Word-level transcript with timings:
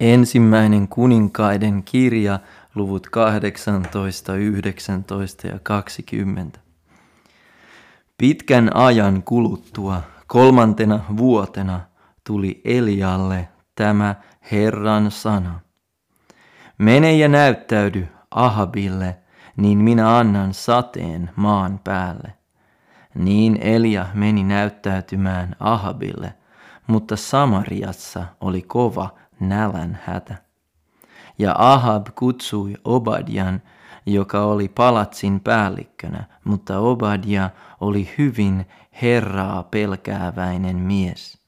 Ensimmäinen 0.00 0.88
kuninkaiden 0.88 1.82
kirja, 1.82 2.38
luvut 2.74 3.06
18, 3.10 4.34
19 4.34 5.46
ja 5.46 5.58
20. 5.62 6.58
Pitkän 8.18 8.76
ajan 8.76 9.22
kuluttua, 9.22 10.02
kolmantena 10.26 11.04
vuotena, 11.16 11.80
tuli 12.26 12.60
Elialle 12.64 13.48
tämä 13.74 14.14
Herran 14.52 15.10
sana. 15.10 15.60
Mene 16.78 17.16
ja 17.16 17.28
näyttäydy 17.28 18.08
Ahabille, 18.30 19.18
niin 19.56 19.78
minä 19.78 20.18
annan 20.18 20.54
sateen 20.54 21.30
maan 21.36 21.80
päälle. 21.84 22.32
Niin 23.14 23.58
Elia 23.60 24.06
meni 24.14 24.44
näyttäytymään 24.44 25.56
Ahabille, 25.60 26.34
mutta 26.86 27.16
Samariassa 27.16 28.24
oli 28.40 28.62
kova 28.62 29.18
nälän 29.40 29.98
hätä. 30.04 30.36
Ja 31.38 31.54
Ahab 31.58 32.06
kutsui 32.14 32.74
Obadian, 32.84 33.62
joka 34.06 34.44
oli 34.44 34.68
palatsin 34.68 35.40
päällikkönä, 35.40 36.24
mutta 36.44 36.78
Obadia 36.78 37.50
oli 37.80 38.10
hyvin 38.18 38.66
Herraa 39.02 39.62
pelkääväinen 39.62 40.76
mies. 40.76 41.38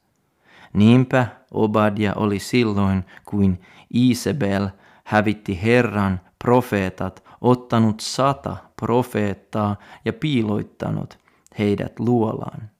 Niinpä 0.72 1.26
Obadia 1.50 2.14
oli 2.14 2.38
silloin, 2.38 3.04
kuin 3.24 3.62
Isabel 3.90 4.68
hävitti 5.04 5.62
Herran 5.62 6.20
profeetat, 6.44 7.24
ottanut 7.40 8.00
sata 8.00 8.56
profeettaa 8.80 9.76
ja 10.04 10.12
piiloittanut 10.12 11.18
heidät 11.58 11.98
luolaan. 11.98 12.70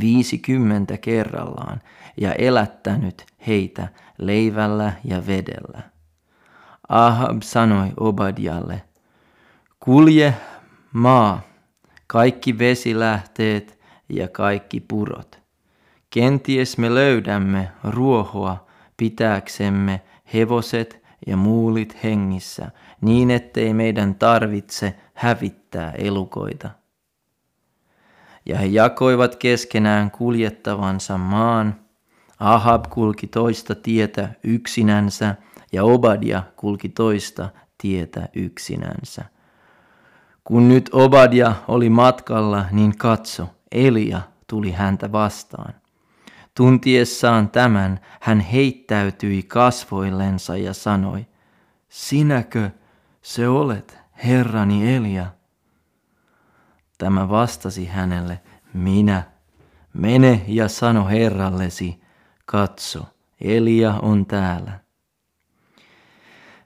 Viisikymmentä 0.00 0.96
kerrallaan 0.96 1.80
ja 2.16 2.32
elättänyt 2.32 3.26
heitä 3.46 3.88
leivällä 4.18 4.92
ja 5.04 5.26
vedellä. 5.26 5.82
Ahab 6.88 7.42
sanoi 7.42 7.88
Obadialle, 7.96 8.82
kulje 9.80 10.34
maa, 10.92 11.42
kaikki 12.06 12.58
vesilähteet 12.58 13.78
ja 14.08 14.28
kaikki 14.28 14.80
purot. 14.80 15.38
Kenties 16.10 16.78
me 16.78 16.94
löydämme 16.94 17.68
ruohoa 17.84 18.66
pitääksemme 18.96 20.00
hevoset 20.34 21.02
ja 21.26 21.36
muulit 21.36 22.02
hengissä, 22.04 22.70
niin 23.00 23.30
ettei 23.30 23.74
meidän 23.74 24.14
tarvitse 24.14 24.94
hävittää 25.14 25.92
elukoita. 25.92 26.70
Ja 28.48 28.58
he 28.58 28.66
jakoivat 28.66 29.36
keskenään 29.36 30.10
kuljettavansa 30.10 31.18
maan. 31.18 31.74
Ahab 32.38 32.84
kulki 32.90 33.26
toista 33.26 33.74
tietä 33.74 34.28
yksinänsä 34.44 35.34
ja 35.72 35.84
Obadia 35.84 36.42
kulki 36.56 36.88
toista 36.88 37.48
tietä 37.78 38.28
yksinänsä. 38.34 39.24
Kun 40.44 40.68
nyt 40.68 40.90
Obadia 40.92 41.52
oli 41.68 41.90
matkalla, 41.90 42.64
niin 42.70 42.98
katso, 42.98 43.48
Elia 43.72 44.20
tuli 44.46 44.72
häntä 44.72 45.12
vastaan. 45.12 45.74
Tuntiessaan 46.54 47.48
tämän 47.48 48.00
hän 48.20 48.40
heittäytyi 48.40 49.42
kasvoillensa 49.42 50.56
ja 50.56 50.74
sanoi, 50.74 51.26
Sinäkö 51.88 52.70
se 53.22 53.48
olet, 53.48 53.98
herrani 54.24 54.96
Elia? 54.96 55.26
Tämä 56.98 57.28
vastasi 57.28 57.86
hänelle, 57.86 58.40
minä. 58.74 59.22
Mene 59.94 60.44
ja 60.46 60.68
sano 60.68 61.06
herrallesi, 61.06 62.00
katso, 62.46 63.04
Elia 63.40 63.94
on 64.02 64.26
täällä. 64.26 64.80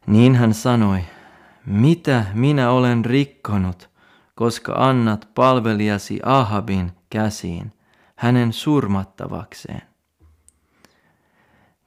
Niin 0.07 0.35
hän 0.35 0.55
sanoi, 0.55 1.01
mitä 1.67 2.25
minä 2.35 2.71
olen 2.71 3.05
rikkonut, 3.05 3.91
koska 4.35 4.73
annat 4.73 5.29
palvelijasi 5.35 6.21
Ahabin 6.23 6.93
käsiin– 7.11 7.73
hänen 8.23 8.53
surmattavakseen. 8.53 9.83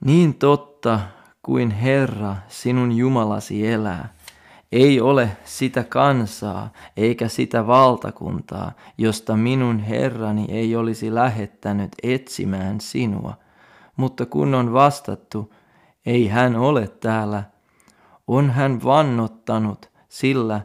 Niin 0.06 0.34
totta 0.34 1.00
kuin 1.42 1.72
Herra 1.72 2.36
sinun 2.48 2.92
Jumalasi 2.92 3.68
elää, 3.68 4.15
ei 4.72 5.02
ole 5.02 5.38
sitä 5.44 5.84
kansaa 5.84 6.70
eikä 6.98 7.28
sitä 7.28 7.68
valtakuntaa, 7.68 8.72
josta 8.98 9.38
minun 9.38 9.80
Herrani 9.80 10.46
ei 10.50 10.76
olisi 10.76 11.16
lähettänyt 11.16 11.92
etsimään 12.04 12.82
sinua. 12.82 13.34
Mutta 13.98 14.26
kun 14.26 14.56
on 14.56 14.74
vastattu, 14.74 15.54
ei 16.06 16.28
hän 16.28 16.56
ole 16.56 16.88
täällä, 16.88 17.44
on 18.28 18.50
hän 18.50 18.84
vannottanut 18.84 19.90
sillä 20.10 20.62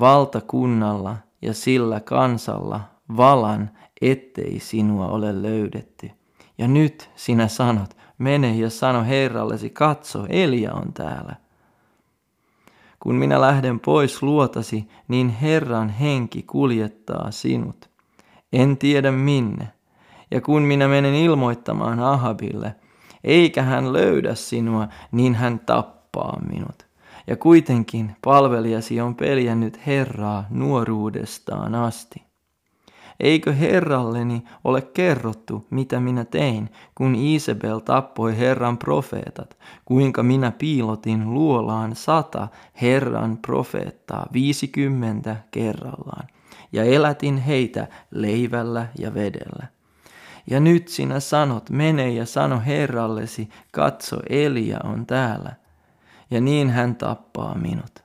valtakunnalla 0.00 1.16
ja 1.42 1.54
sillä 1.54 2.00
kansalla 2.00 2.80
valan, 3.16 3.70
ettei 4.02 4.60
sinua 4.60 5.06
ole 5.06 5.42
löydetty. 5.42 6.10
Ja 6.58 6.68
nyt 6.68 7.10
sinä 7.16 7.48
sanot, 7.48 7.96
mene 8.18 8.54
ja 8.56 8.70
sano 8.70 9.04
Herrallesi, 9.04 9.70
katso, 9.70 10.26
Elia 10.28 10.74
on 10.74 10.92
täällä. 10.92 11.36
Kun 13.00 13.14
minä 13.14 13.40
lähden 13.40 13.80
pois 13.80 14.22
luotasi, 14.22 14.88
niin 15.08 15.28
Herran 15.28 15.88
henki 15.88 16.42
kuljettaa 16.42 17.30
sinut. 17.30 17.90
En 18.52 18.76
tiedä 18.76 19.12
minne. 19.12 19.68
Ja 20.30 20.40
kun 20.40 20.62
minä 20.62 20.88
menen 20.88 21.14
ilmoittamaan 21.14 22.00
Ahabille, 22.00 22.74
eikä 23.24 23.62
hän 23.62 23.92
löydä 23.92 24.34
sinua, 24.34 24.88
niin 25.12 25.34
hän 25.34 25.60
tappaa 25.60 26.40
minut. 26.52 26.86
Ja 27.26 27.36
kuitenkin 27.36 28.16
palvelijasi 28.24 29.00
on 29.00 29.14
peljännyt 29.14 29.86
Herraa 29.86 30.44
nuoruudestaan 30.50 31.74
asti. 31.74 32.29
Eikö 33.20 33.52
herralleni 33.52 34.44
ole 34.64 34.82
kerrottu, 34.82 35.66
mitä 35.70 36.00
minä 36.00 36.24
tein, 36.24 36.70
kun 36.94 37.14
Isabel 37.14 37.78
tappoi 37.78 38.38
Herran 38.38 38.78
profeetat, 38.78 39.58
kuinka 39.84 40.22
minä 40.22 40.50
piilotin 40.50 41.34
luolaan 41.34 41.96
sata 41.96 42.48
Herran 42.82 43.38
profeettaa 43.38 44.26
viisikymmentä 44.32 45.36
kerrallaan, 45.50 46.28
ja 46.72 46.84
elätin 46.84 47.38
heitä 47.38 47.88
leivällä 48.10 48.86
ja 48.98 49.14
vedellä. 49.14 49.66
Ja 50.46 50.60
nyt 50.60 50.88
sinä 50.88 51.20
sanot, 51.20 51.70
mene 51.70 52.10
ja 52.10 52.26
sano 52.26 52.62
herrallesi, 52.66 53.48
katso 53.72 54.16
Elia 54.28 54.78
on 54.84 55.06
täällä. 55.06 55.52
Ja 56.30 56.40
niin 56.40 56.70
hän 56.70 56.96
tappaa 56.96 57.54
minut. 57.54 58.04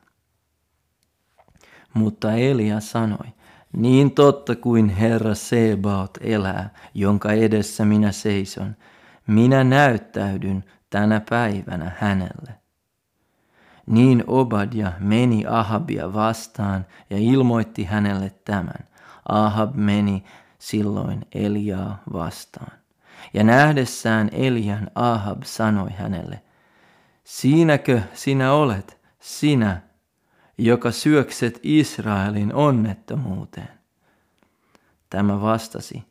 Mutta 1.93 2.33
Elia 2.33 2.79
sanoi, 2.79 3.27
niin 3.75 4.11
totta 4.11 4.55
kuin 4.55 4.89
Herra 4.89 5.35
Sebaot 5.35 6.17
elää, 6.21 6.69
jonka 6.93 7.31
edessä 7.31 7.85
minä 7.85 8.11
seison, 8.11 8.75
minä 9.27 9.63
näyttäydyn 9.63 10.63
tänä 10.89 11.21
päivänä 11.29 11.91
hänelle. 11.99 12.55
Niin 13.85 14.23
Obadia 14.27 14.91
meni 14.99 15.45
Ahabia 15.47 16.13
vastaan 16.13 16.85
ja 17.09 17.17
ilmoitti 17.17 17.83
hänelle 17.83 18.31
tämän. 18.45 18.87
Ahab 19.29 19.75
meni 19.75 20.23
silloin 20.59 21.25
Eliaa 21.35 22.03
vastaan. 22.13 22.71
Ja 23.33 23.43
nähdessään 23.43 24.29
Elian 24.31 24.91
Ahab 24.95 25.43
sanoi 25.43 25.89
hänelle, 25.91 26.41
Siinäkö 27.25 28.01
sinä 28.13 28.53
olet, 28.53 29.01
sinä, 29.19 29.81
joka 30.57 30.91
syökset 30.91 31.59
Israelin 31.63 32.53
onnettomuuteen. 32.53 33.69
Tämä 35.09 35.41
vastasi, 35.41 36.03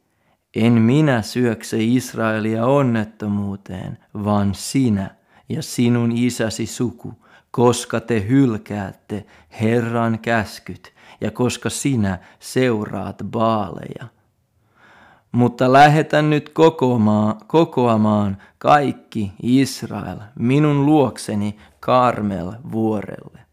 en 0.54 0.72
minä 0.72 1.22
syökse 1.22 1.76
Israelia 1.80 2.66
onnettomuuteen, 2.66 3.98
vaan 4.24 4.54
sinä 4.54 5.10
ja 5.48 5.62
sinun 5.62 6.12
isäsi 6.12 6.66
suku, 6.66 7.14
koska 7.50 8.00
te 8.00 8.26
hylkäätte 8.28 9.26
Herran 9.60 10.18
käskyt 10.18 10.94
ja 11.20 11.30
koska 11.30 11.70
sinä 11.70 12.18
seuraat 12.38 13.16
baaleja. 13.30 14.08
Mutta 15.32 15.72
lähetän 15.72 16.30
nyt 16.30 16.48
kokoamaan, 16.48 17.36
kokoamaan 17.46 18.36
kaikki 18.58 19.32
Israel 19.42 20.18
minun 20.38 20.86
luokseni 20.86 21.58
Karmel 21.80 22.52
vuorelle 22.72 23.43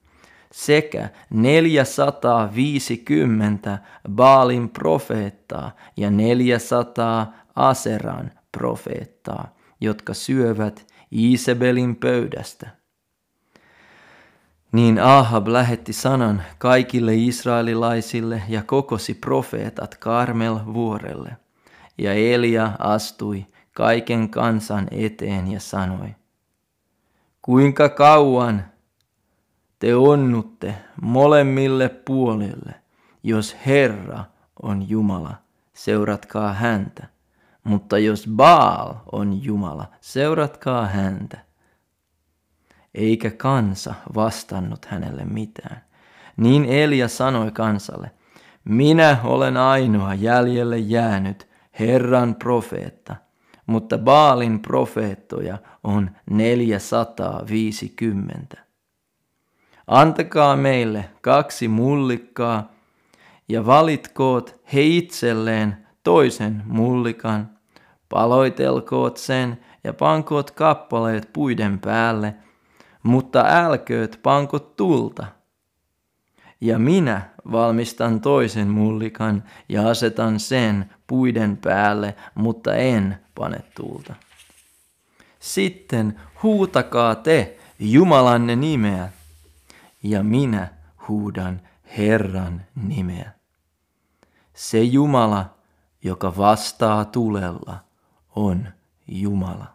sekä 0.51 1.09
450 1.29 3.79
Baalin 4.09 4.69
profeettaa 4.69 5.75
ja 5.97 6.11
400 6.11 7.33
Aseran 7.55 8.31
profeettaa, 8.51 9.55
jotka 9.81 10.13
syövät 10.13 10.87
Isabelin 11.11 11.95
pöydästä. 11.95 12.69
Niin 14.71 14.99
Ahab 14.99 15.47
lähetti 15.47 15.93
sanan 15.93 16.43
kaikille 16.57 17.15
israelilaisille 17.15 18.43
ja 18.47 18.63
kokosi 18.63 19.13
profeetat 19.13 19.95
Karmel 19.95 20.59
vuorelle. 20.73 21.37
Ja 21.97 22.13
Elia 22.13 22.71
astui 22.79 23.45
kaiken 23.73 24.29
kansan 24.29 24.87
eteen 24.91 25.51
ja 25.51 25.59
sanoi, 25.59 26.15
kuinka 27.41 27.89
kauan 27.89 28.65
te 29.81 29.95
onnutte 29.95 30.75
molemmille 31.01 31.89
puolille, 31.89 32.73
jos 33.23 33.55
Herra 33.65 34.23
on 34.61 34.89
Jumala, 34.89 35.35
seuratkaa 35.73 36.53
häntä. 36.53 37.07
Mutta 37.63 37.97
jos 37.97 38.27
Baal 38.35 38.93
on 39.11 39.43
Jumala, 39.43 39.85
seuratkaa 40.01 40.85
häntä. 40.85 41.37
Eikä 42.95 43.31
kansa 43.31 43.93
vastannut 44.15 44.85
hänelle 44.85 45.25
mitään. 45.25 45.83
Niin 46.37 46.65
Elia 46.65 47.07
sanoi 47.07 47.51
kansalle, 47.51 48.11
minä 48.63 49.17
olen 49.23 49.57
ainoa 49.57 50.13
jäljelle 50.13 50.77
jäänyt 50.77 51.47
Herran 51.79 52.35
profeetta, 52.35 53.15
mutta 53.65 53.97
Baalin 53.97 54.59
profeettoja 54.59 55.57
on 55.83 56.11
450. 56.29 58.70
Antakaa 59.91 60.55
meille 60.55 61.09
kaksi 61.21 61.67
mullikkaa 61.67 62.71
ja 63.49 63.65
valitkoot 63.65 64.61
he 64.73 64.81
itselleen 64.81 65.87
toisen 66.03 66.63
mullikan, 66.65 67.49
paloitelkoot 68.09 69.17
sen 69.17 69.59
ja 69.83 69.93
pankoot 69.93 70.51
kappaleet 70.51 71.29
puiden 71.33 71.79
päälle, 71.79 72.35
mutta 73.03 73.43
älkööt 73.47 74.19
pankot 74.23 74.75
tulta. 74.75 75.25
Ja 76.61 76.79
minä 76.79 77.21
valmistan 77.51 78.21
toisen 78.21 78.67
mullikan 78.67 79.43
ja 79.69 79.89
asetan 79.89 80.39
sen 80.39 80.89
puiden 81.07 81.57
päälle, 81.57 82.15
mutta 82.35 82.75
en 82.75 83.17
pane 83.35 83.57
tulta. 83.75 84.15
Sitten 85.39 86.19
huutakaa 86.43 87.15
te 87.15 87.57
Jumalanne 87.79 88.55
nimeä, 88.55 89.09
ja 90.03 90.23
minä 90.23 90.67
huudan 91.07 91.61
Herran 91.97 92.61
nimeä. 92.75 93.31
Se 94.53 94.81
Jumala, 94.81 95.55
joka 96.03 96.37
vastaa 96.37 97.05
tulella, 97.05 97.79
on 98.35 98.67
Jumala. 99.07 99.65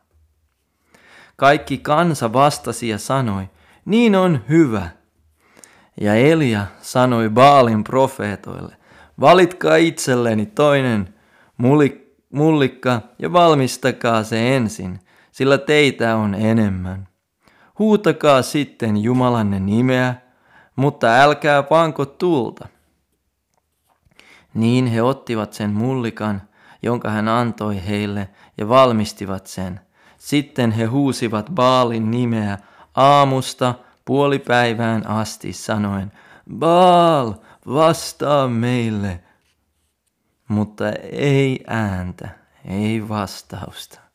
Kaikki 1.37 1.79
kansa 1.79 2.33
vastasi 2.33 2.89
ja 2.89 2.99
sanoi, 2.99 3.49
niin 3.85 4.17
on 4.17 4.45
hyvä. 4.49 4.89
Ja 6.01 6.15
Elia 6.15 6.67
sanoi 6.81 7.31
Baalin 7.31 7.85
profeetoille, 7.85 8.77
valitkaa 9.21 9.77
itselleni 9.77 10.47
toinen 10.47 11.15
mullikka 12.31 13.01
ja 13.19 13.33
valmistakaa 13.33 14.25
se 14.25 14.57
ensin, 14.57 15.01
sillä 15.33 15.59
teitä 15.59 16.17
on 16.17 16.35
enemmän. 16.35 17.09
Huutakaa 17.79 18.43
sitten 18.43 18.97
Jumalanne 18.97 19.61
nimeä, 19.61 20.15
mutta 20.77 21.07
älkää 21.07 21.63
panko 21.63 22.07
tulta. 22.07 22.69
Niin 24.55 24.87
he 24.87 25.03
ottivat 25.03 25.53
sen 25.53 25.71
mullikan, 25.71 26.43
jonka 26.83 27.11
hän 27.11 27.29
antoi 27.29 27.87
heille, 27.87 28.29
ja 28.59 28.69
valmistivat 28.69 29.47
sen. 29.47 29.81
Sitten 30.19 30.73
he 30.73 30.85
huusivat 30.85 31.51
Baalin 31.55 32.11
nimeä 32.11 32.59
aamusta 32.95 33.75
puolipäivään 34.05 35.07
asti 35.07 35.53
sanoen, 35.53 36.13
Baal, 36.59 37.35
vastaa 37.67 38.49
meille. 38.49 39.21
Mutta 40.49 40.85
ei 41.13 41.65
ääntä, 41.67 42.29
ei 42.65 43.09
vastausta. 43.09 44.06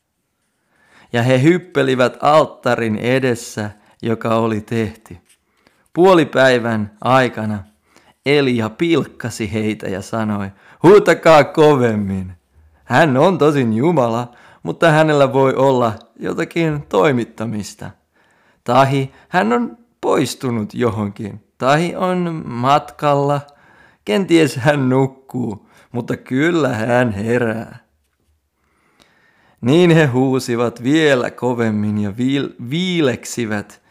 Ja 1.14 1.24
he 1.24 1.42
hyppelivät 1.42 2.18
alttarin 2.22 2.98
edessä, 2.98 3.72
joka 4.02 4.36
oli 4.36 4.62
tehty. 4.62 5.18
Puolipäivän 5.94 6.92
aikana 7.02 7.64
Elia 8.26 8.70
pilkkasi 8.70 9.54
heitä 9.54 9.90
ja 9.90 10.02
sanoi, 10.02 10.52
huutakaa 10.84 11.44
kovemmin. 11.44 12.34
Hän 12.84 13.18
on 13.18 13.38
tosin 13.38 13.74
Jumala, 13.74 14.32
mutta 14.64 14.92
hänellä 14.92 15.34
voi 15.34 15.56
olla 15.56 15.94
jotakin 16.20 16.82
toimittamista. 16.90 17.92
Tahi 18.64 19.12
hän 19.30 19.54
on 19.54 19.78
poistunut 20.02 20.74
johonkin. 20.74 21.44
Tahi 21.58 21.96
on 21.96 22.44
matkalla. 22.46 23.42
Kenties 24.06 24.56
hän 24.56 24.90
nukkuu, 24.90 25.70
mutta 25.92 26.18
kyllä 26.18 26.70
hän 26.70 27.12
herää. 27.12 27.78
Niin 29.62 29.92
he 29.92 30.06
huusivat 30.06 30.84
vielä 30.84 31.32
kovemmin 31.32 31.98
ja 31.98 32.14
viileksivät 32.70 33.82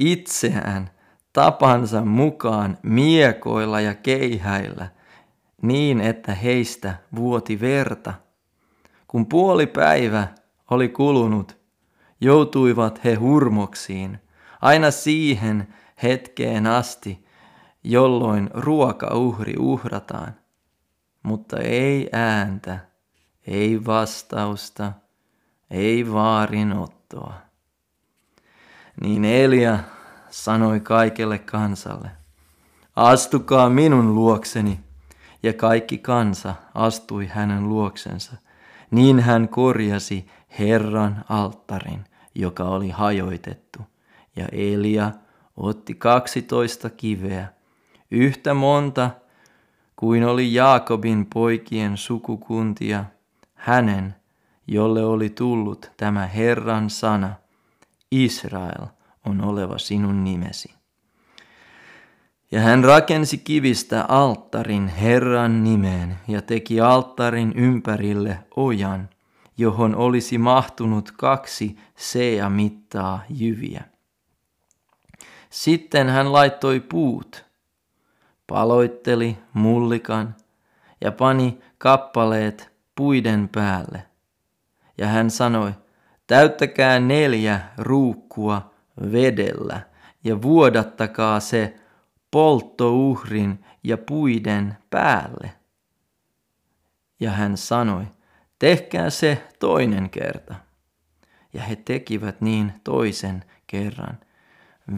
itseään 0.00 0.90
tapansa 1.32 2.04
mukaan 2.04 2.78
miekoilla 2.82 3.80
ja 3.80 3.94
keihäillä, 3.94 4.88
niin 5.62 6.00
että 6.00 6.34
heistä 6.34 6.94
vuoti 7.16 7.60
verta. 7.60 8.14
Kun 9.08 9.26
puoli 9.26 9.66
päivä 9.66 10.28
oli 10.70 10.88
kulunut, 10.88 11.56
joutuivat 12.20 13.04
he 13.04 13.14
hurmoksiin, 13.14 14.18
aina 14.60 14.90
siihen 14.90 15.68
hetkeen 16.02 16.66
asti, 16.66 17.26
jolloin 17.84 18.50
ruokauhri 18.54 19.54
uhrataan. 19.58 20.34
Mutta 21.22 21.60
ei 21.60 22.08
ääntä, 22.12 22.78
ei 23.46 23.84
vastausta, 23.86 24.92
ei 25.74 26.12
vaarinottoa. 26.12 27.34
Niin 29.00 29.24
Elia 29.24 29.78
sanoi 30.30 30.80
kaikelle 30.80 31.38
kansalle, 31.38 32.10
astukaa 32.96 33.70
minun 33.70 34.14
luokseni. 34.14 34.80
Ja 35.42 35.52
kaikki 35.52 35.98
kansa 35.98 36.54
astui 36.74 37.26
hänen 37.26 37.68
luoksensa. 37.68 38.36
Niin 38.90 39.20
hän 39.20 39.48
korjasi 39.48 40.26
Herran 40.58 41.24
alttarin, 41.28 42.04
joka 42.34 42.64
oli 42.64 42.90
hajoitettu. 42.90 43.78
Ja 44.36 44.48
Elia 44.52 45.10
otti 45.56 45.94
kaksitoista 45.94 46.90
kiveä, 46.90 47.48
yhtä 48.10 48.54
monta 48.54 49.10
kuin 49.96 50.24
oli 50.24 50.54
Jaakobin 50.54 51.26
poikien 51.34 51.96
sukukuntia, 51.96 53.04
hänen, 53.54 54.14
jolle 54.66 55.04
oli 55.04 55.30
tullut 55.30 55.90
tämä 55.96 56.26
Herran 56.26 56.90
sana, 56.90 57.34
Israel– 58.10 58.86
on 59.26 59.44
oleva 59.44 59.78
sinun 59.78 60.24
nimesi. 60.24 60.74
Ja 62.50 62.60
hän 62.60 62.84
rakensi 62.84 63.38
kivistä 63.38 64.04
alttarin 64.08 64.88
Herran 64.88 65.64
nimeen 65.64 66.18
ja 66.28 66.42
teki 66.42 66.80
alttarin 66.80 67.52
ympärille 67.56 68.38
ojan, 68.56 69.08
johon 69.58 69.94
olisi 69.96 70.38
mahtunut 70.38 71.10
kaksi 71.10 71.78
sea 71.96 72.50
mittaa 72.50 73.22
jyviä. 73.28 73.84
Sitten 75.50 76.08
hän 76.08 76.32
laittoi 76.32 76.80
puut, 76.80 77.44
paloitteli 78.46 79.38
mullikan 79.52 80.34
ja 81.00 81.12
pani 81.12 81.58
kappaleet 81.78 82.72
puiden 82.94 83.48
päälle. 83.48 84.06
Ja 84.98 85.06
hän 85.06 85.30
sanoi, 85.30 85.72
täyttäkää 86.26 87.00
neljä 87.00 87.60
ruukkua 87.78 88.74
vedellä 89.12 89.80
ja 90.24 90.42
vuodattakaa 90.42 91.40
se 91.40 91.76
polttouhrin 92.30 93.64
ja 93.84 93.98
puiden 93.98 94.76
päälle. 94.90 95.52
Ja 97.20 97.30
hän 97.30 97.56
sanoi, 97.56 98.04
tehkää 98.58 99.10
se 99.10 99.48
toinen 99.58 100.10
kerta. 100.10 100.54
Ja 101.52 101.62
he 101.62 101.76
tekivät 101.76 102.40
niin 102.40 102.72
toisen 102.84 103.44
kerran. 103.66 104.18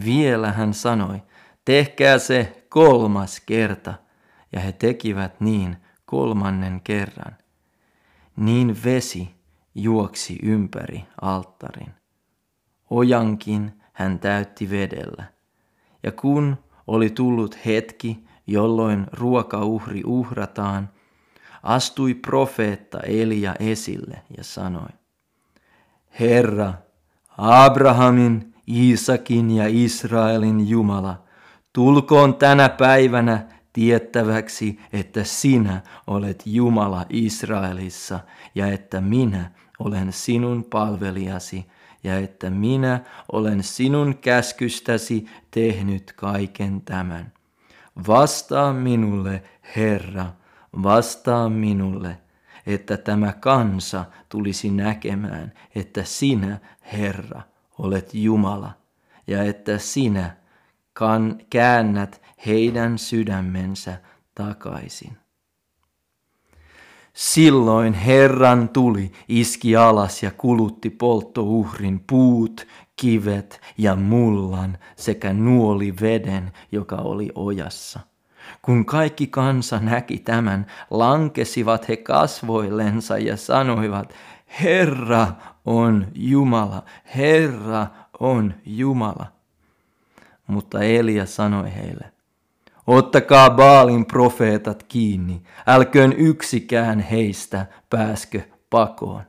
Vielä 0.05 0.51
hän 0.51 0.73
sanoi, 0.73 1.21
tehkää 1.65 2.17
se 2.17 2.65
kolmas 2.69 3.39
kerta. 3.45 3.93
Ja 4.51 4.59
he 4.59 4.71
tekivät 4.71 5.41
niin 5.41 5.77
kolmannen 6.05 6.81
kerran. 6.83 7.35
Niin 8.35 8.83
vesi 8.83 9.36
juoksi 9.77 10.39
ympäri 10.43 11.05
alttarin. 11.21 11.93
Ojankin 12.89 13.81
hän 13.93 14.19
täytti 14.19 14.69
vedellä. 14.69 15.23
Ja 16.03 16.11
kun 16.11 16.57
oli 16.87 17.09
tullut 17.09 17.65
hetki, 17.65 18.23
jolloin 18.47 19.07
ruokauhri 19.11 20.01
uhrataan, 20.05 20.89
astui 21.63 22.13
profeetta 22.13 22.99
Elia 22.99 23.55
esille 23.59 24.21
ja 24.37 24.43
sanoi, 24.43 24.89
Herra, 26.19 26.73
Abrahamin, 27.37 28.53
Iisakin 28.67 29.51
ja 29.51 29.63
Israelin 29.67 30.69
Jumala, 30.69 31.23
tulkoon 31.73 32.35
tänä 32.35 32.69
päivänä 32.69 33.47
tiettäväksi, 33.73 34.79
että 34.93 35.23
sinä 35.23 35.81
olet 36.07 36.43
Jumala 36.45 37.05
Israelissa 37.09 38.19
ja 38.55 38.67
että 38.67 39.01
minä 39.01 39.51
olen 39.79 40.13
sinun 40.13 40.63
palvelijasi 40.63 41.65
ja 42.03 42.19
että 42.19 42.49
minä 42.49 42.99
olen 43.31 43.63
sinun 43.63 44.17
käskystäsi 44.17 45.25
tehnyt 45.51 46.13
kaiken 46.15 46.81
tämän. 46.81 47.33
Vastaa 48.07 48.73
minulle, 48.73 49.43
Herra, 49.75 50.25
vastaa 50.83 51.49
minulle, 51.49 52.17
että 52.65 52.97
tämä 52.97 53.33
kansa 53.33 54.05
tulisi 54.29 54.71
näkemään, 54.71 55.53
että 55.75 56.03
sinä, 56.03 56.59
Herra, 56.93 57.41
olet 57.77 58.13
Jumala, 58.13 58.71
ja 59.27 59.43
että 59.43 59.77
sinä 59.77 60.37
kan, 60.93 61.39
käännät 61.49 62.21
heidän 62.45 62.97
sydämensä 62.97 63.97
takaisin. 64.35 65.17
Silloin 67.17 67.93
Herran 67.93 68.69
tuli, 68.69 69.11
iski 69.27 69.75
alas 69.75 70.23
ja 70.23 70.31
kulutti 70.31 70.89
polttouhrin 70.89 72.03
puut, 72.09 72.67
kivet 72.95 73.61
ja 73.77 73.95
mullan 73.95 74.77
sekä 74.95 75.33
nuoli 75.33 75.93
veden, 76.01 76.51
joka 76.71 76.95
oli 76.95 77.31
ojassa. 77.35 77.99
Kun 78.61 78.85
kaikki 78.85 79.27
kansa 79.27 79.79
näki 79.79 80.17
tämän, 80.17 80.65
lankesivat 80.89 81.89
he 81.89 81.97
kasvoillensa 81.97 83.17
ja 83.17 83.37
sanoivat, 83.37 84.13
Herra 84.61 85.27
on 85.65 86.07
Jumala, 86.15 86.83
Herra 87.15 87.87
on 88.19 88.53
Jumala. 88.65 89.25
Mutta 90.47 90.83
Elia 90.83 91.25
sanoi 91.25 91.75
heille, 91.75 92.11
Ottakaa 92.87 93.49
Baalin 93.49 94.05
profeetat 94.05 94.83
kiinni, 94.83 95.43
älköön 95.67 96.13
yksikään 96.13 96.99
heistä 96.99 97.65
pääskö 97.89 98.41
pakoon. 98.69 99.23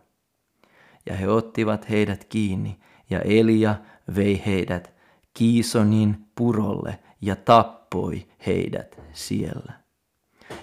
Ja 1.06 1.14
he 1.14 1.28
ottivat 1.28 1.90
heidät 1.90 2.24
kiinni, 2.24 2.80
ja 3.10 3.20
Elia 3.20 3.74
vei 4.16 4.42
heidät 4.46 4.92
Kiisonin 5.34 6.26
purolle 6.34 6.98
ja 7.20 7.36
tappoi 7.36 8.26
heidät 8.46 9.00
siellä. 9.12 9.72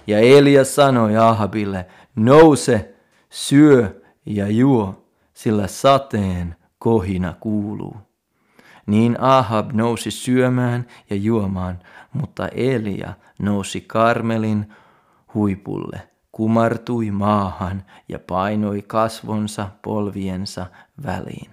Ja 0.06 0.18
Elia 0.18 0.64
sanoi 0.64 1.16
Ahabille, 1.16 1.86
nouse, 2.16 2.94
syö 3.30 4.02
ja 4.26 4.48
juo, 4.48 5.08
sillä 5.34 5.66
sateen 5.66 6.56
kohina 6.78 7.34
kuuluu. 7.40 8.05
Niin 8.86 9.20
Ahab 9.20 9.72
nousi 9.72 10.10
syömään 10.10 10.86
ja 11.10 11.16
juomaan, 11.16 11.78
mutta 12.12 12.48
Elia 12.48 13.12
nousi 13.38 13.80
Karmelin 13.80 14.72
huipulle, 15.34 16.08
kumartui 16.32 17.10
maahan 17.10 17.84
ja 18.08 18.18
painoi 18.18 18.82
kasvonsa 18.82 19.68
polviensa 19.82 20.66
väliin. 21.06 21.50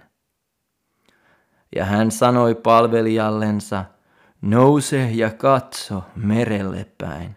Ja 1.75 1.85
hän 1.85 2.11
sanoi 2.11 2.55
palvelijallensa, 2.55 3.85
nouse 4.41 5.09
ja 5.11 5.29
katso 5.29 6.03
merelle 6.15 6.85
päin. 6.97 7.35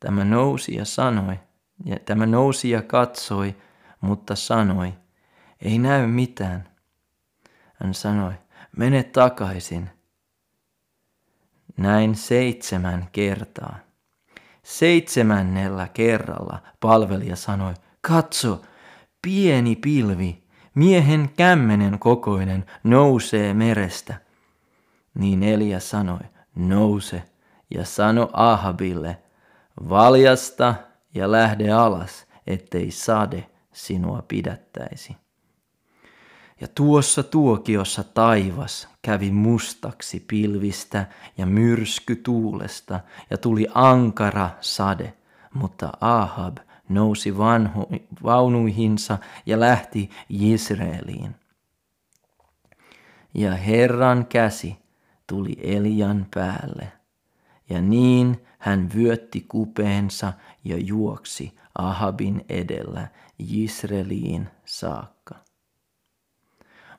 Tämä 0.00 0.24
nousi 0.24 0.74
ja 0.74 0.84
sanoi, 0.84 1.40
ja 1.84 1.96
tämä 2.04 2.26
nousi 2.26 2.70
ja 2.70 2.82
katsoi, 2.82 3.56
mutta 4.00 4.34
sanoi, 4.34 4.94
ei 5.62 5.78
näy 5.78 6.06
mitään. 6.06 6.68
Hän 7.74 7.94
sanoi, 7.94 8.32
mene 8.76 9.02
takaisin. 9.02 9.90
Näin 11.76 12.14
seitsemän 12.14 13.08
kertaa. 13.12 13.78
Seitsemännellä 14.62 15.88
kerralla 15.88 16.58
palvelija 16.80 17.36
sanoi, 17.36 17.74
katso, 18.00 18.62
pieni 19.22 19.76
pilvi, 19.76 20.44
miehen 20.74 21.30
kämmenen 21.36 21.98
kokoinen, 21.98 22.64
nousee 22.84 23.54
merestä. 23.54 24.14
Niin 25.14 25.42
Elia 25.42 25.80
sanoi, 25.80 26.20
nouse, 26.54 27.22
ja 27.70 27.84
sano 27.84 28.30
Ahabille, 28.32 29.18
valjasta 29.88 30.74
ja 31.14 31.32
lähde 31.32 31.70
alas, 31.70 32.26
ettei 32.46 32.90
sade 32.90 33.50
sinua 33.72 34.22
pidättäisi. 34.28 35.16
Ja 36.60 36.68
tuossa 36.74 37.22
tuokiossa 37.22 38.04
taivas 38.04 38.88
kävi 39.02 39.30
mustaksi 39.30 40.24
pilvistä 40.28 41.06
ja 41.38 41.46
myrsky 41.46 42.16
tuulesta 42.16 43.00
ja 43.30 43.38
tuli 43.38 43.66
ankara 43.74 44.50
sade, 44.60 45.14
mutta 45.54 45.92
Ahab 46.00 46.56
nousi 46.88 47.38
vanhu, 47.38 47.88
vaunuihinsa 48.22 49.18
ja 49.46 49.60
lähti 49.60 50.10
Israeliin. 50.28 51.34
Ja 53.34 53.54
Herran 53.54 54.26
käsi 54.26 54.76
tuli 55.26 55.56
Elian 55.62 56.26
päälle, 56.34 56.92
ja 57.70 57.80
niin 57.80 58.46
hän 58.58 58.90
vyötti 58.94 59.44
kupeensa 59.48 60.32
ja 60.64 60.76
juoksi 60.78 61.56
Ahabin 61.78 62.44
edellä 62.48 63.08
Israeliin 63.38 64.48
saakka. 64.64 65.45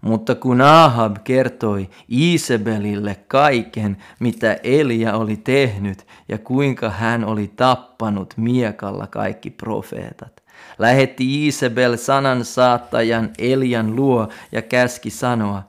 Mutta 0.08 0.36
kun 0.36 0.62
Ahab 0.62 1.18
kertoi 1.24 1.90
Isabelille 2.08 3.18
kaiken, 3.28 3.98
mitä 4.20 4.58
Elia 4.64 5.18
oli 5.18 5.38
tehnyt 5.38 6.08
ja 6.30 6.38
kuinka 6.38 6.90
hän 6.90 7.26
oli 7.26 7.52
tappanut 7.56 8.34
miekalla 8.38 9.08
kaikki 9.08 9.50
profeetat, 9.50 10.44
lähetti 10.80 11.48
Isabel 11.48 11.98
sanan 11.98 12.46
saattajan 12.46 13.30
Elian 13.38 13.96
luo 13.96 14.28
ja 14.52 14.62
käski 14.62 15.10
sanoa, 15.10 15.64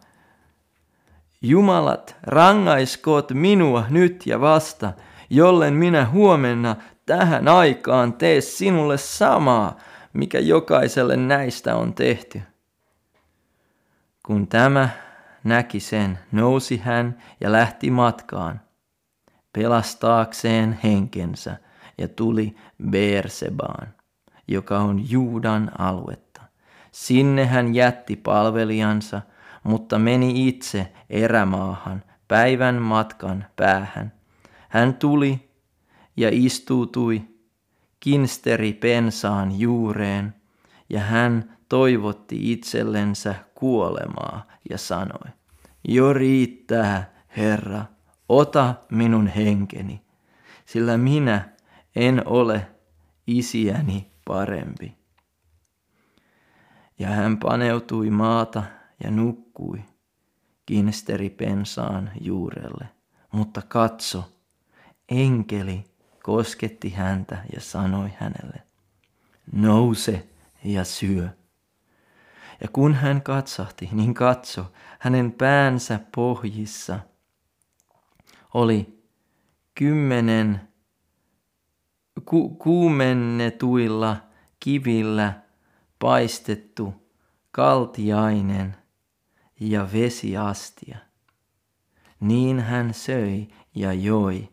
Jumalat, 1.43 2.17
rangaiskoot 2.23 3.33
minua 3.33 3.85
nyt 3.91 4.27
ja 4.27 4.41
vasta, 4.41 4.93
jollen 5.31 5.75
minä 5.75 6.07
huomenna 6.07 6.77
tähän 7.07 7.49
aikaan 7.49 8.13
tee 8.13 8.41
sinulle 8.41 8.99
samaa, 8.99 9.77
mikä 10.13 10.39
jokaiselle 10.39 11.17
näistä 11.17 11.77
on 11.77 11.95
tehty. 11.95 12.43
Kun 14.29 14.49
tämä 14.49 14.89
näki 15.45 15.81
sen, 15.81 16.19
nousi 16.33 16.77
hän 16.77 17.19
ja 17.41 17.53
lähti 17.53 17.91
matkaan, 17.91 18.61
pelastaakseen 19.53 20.79
henkensä 20.85 21.57
ja 21.99 22.09
tuli 22.09 22.57
Beersebaan, 22.91 23.95
joka 24.49 24.79
on 24.79 25.11
Juudan 25.11 25.71
aluetta. 25.79 26.43
Sinne 26.93 27.47
hän 27.47 27.75
jätti 27.75 28.17
palvelijansa, 28.17 29.23
mutta 29.63 29.99
meni 29.99 30.49
itse 30.49 30.93
erämaahan 31.11 32.03
päivän 32.29 32.83
matkan 32.83 33.45
päähän. 33.57 34.13
Hän 34.69 34.95
tuli 34.95 35.51
ja 36.17 36.29
istuutui 36.33 37.23
kinsteri 38.01 38.73
pensaan 38.73 39.61
juureen, 39.61 40.35
ja 40.91 41.01
hän 41.01 41.57
toivotti 41.69 42.53
itsellensä 42.53 43.35
kuolemaa 43.59 44.47
ja 44.71 44.79
sanoi, 44.79 45.31
jo 45.89 46.13
riittää, 46.13 47.13
Herra, 47.37 47.85
ota 48.29 48.75
minun 48.91 49.27
henkeni, 49.27 50.03
sillä 50.67 50.99
minä 50.99 51.49
en 51.97 52.23
ole 52.27 52.67
isiäni 53.27 54.11
parempi. 54.25 54.97
Ja 56.99 57.09
hän 57.09 57.39
paneutui 57.39 58.11
maata 58.11 58.63
ja 59.05 59.11
nukkui 59.11 59.83
pensaan 61.31 62.11
juurelle. 62.21 62.89
Mutta 63.33 63.63
katso, 63.63 64.25
enkeli 65.09 65.85
kosketti 66.23 66.91
häntä 66.91 67.39
ja 67.55 67.61
sanoi 67.61 68.11
hänelle, 68.17 68.63
nouse 69.53 70.29
ja 70.65 70.85
syö. 70.85 71.29
Ja 72.61 72.69
kun 72.73 72.95
hän 72.95 73.23
katsahti, 73.23 73.89
niin 73.93 74.15
katso, 74.15 74.73
hänen 74.99 75.33
päänsä 75.33 76.01
pohjissa 76.15 76.99
oli 78.55 79.03
kymmenen 79.75 80.69
ku- 82.25 82.51
kuumennetuilla 82.51 84.17
kivillä 84.61 85.33
paistettu 85.99 86.95
kaltiainen 87.51 88.77
ja 89.61 89.89
vesiastia. 89.93 90.99
Niin 92.21 92.61
hän 92.61 92.95
söi 92.95 93.49
ja 93.75 93.93
joi 93.93 94.49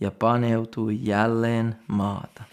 ja 0.00 0.10
paneutui 0.10 0.98
jälleen 1.02 1.76
maata. 1.88 2.44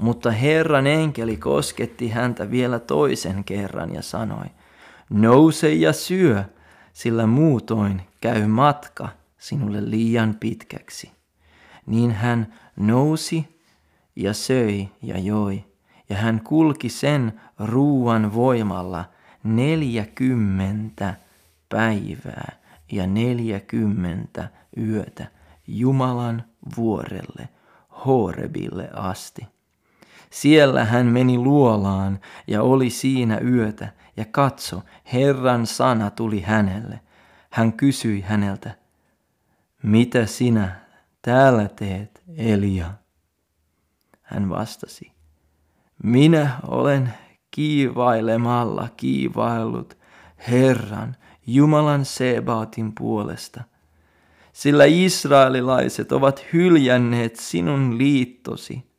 Mutta 0.00 0.30
Herran 0.30 0.86
enkeli 0.86 1.36
kosketti 1.36 2.08
häntä 2.08 2.50
vielä 2.50 2.78
toisen 2.78 3.44
kerran 3.44 3.94
ja 3.94 4.02
sanoi, 4.02 4.46
nouse 5.10 5.72
ja 5.72 5.92
syö, 5.92 6.44
sillä 6.92 7.26
muutoin 7.26 8.02
käy 8.20 8.46
matka 8.46 9.08
sinulle 9.38 9.90
liian 9.90 10.36
pitkäksi. 10.40 11.12
Niin 11.86 12.12
hän 12.12 12.54
nousi 12.76 13.62
ja 14.16 14.34
söi 14.34 14.88
ja 15.02 15.18
joi, 15.18 15.64
ja 16.08 16.16
hän 16.16 16.40
kulki 16.44 16.88
sen 16.88 17.40
ruuan 17.58 18.34
voimalla 18.34 19.04
neljäkymmentä 19.44 21.14
päivää 21.68 22.52
ja 22.92 23.06
neljäkymmentä 23.06 24.48
yötä 24.76 25.26
Jumalan 25.66 26.44
vuorelle, 26.76 27.48
Horebille 28.06 28.90
asti. 28.92 29.59
Siellä 30.30 30.84
hän 30.84 31.06
meni 31.06 31.38
luolaan 31.38 32.20
ja 32.46 32.62
oli 32.62 32.90
siinä 32.90 33.38
yötä, 33.38 33.92
ja 34.16 34.24
katso, 34.24 34.82
Herran 35.12 35.66
sana 35.66 36.10
tuli 36.10 36.40
hänelle. 36.40 37.00
Hän 37.50 37.72
kysyi 37.72 38.20
häneltä, 38.20 38.74
mitä 39.82 40.26
sinä 40.26 40.80
täällä 41.22 41.68
teet, 41.68 42.22
Elia? 42.36 42.90
Hän 44.22 44.48
vastasi, 44.48 45.12
minä 46.02 46.56
olen 46.66 47.14
kiivailemalla 47.50 48.88
kiivaillut 48.96 49.98
Herran, 50.48 51.16
Jumalan 51.46 52.04
Sebaotin 52.04 52.92
puolesta, 52.94 53.64
sillä 54.52 54.84
israelilaiset 54.84 56.12
ovat 56.12 56.44
hyljänneet 56.52 57.36
sinun 57.36 57.98
liittosi, 57.98 58.89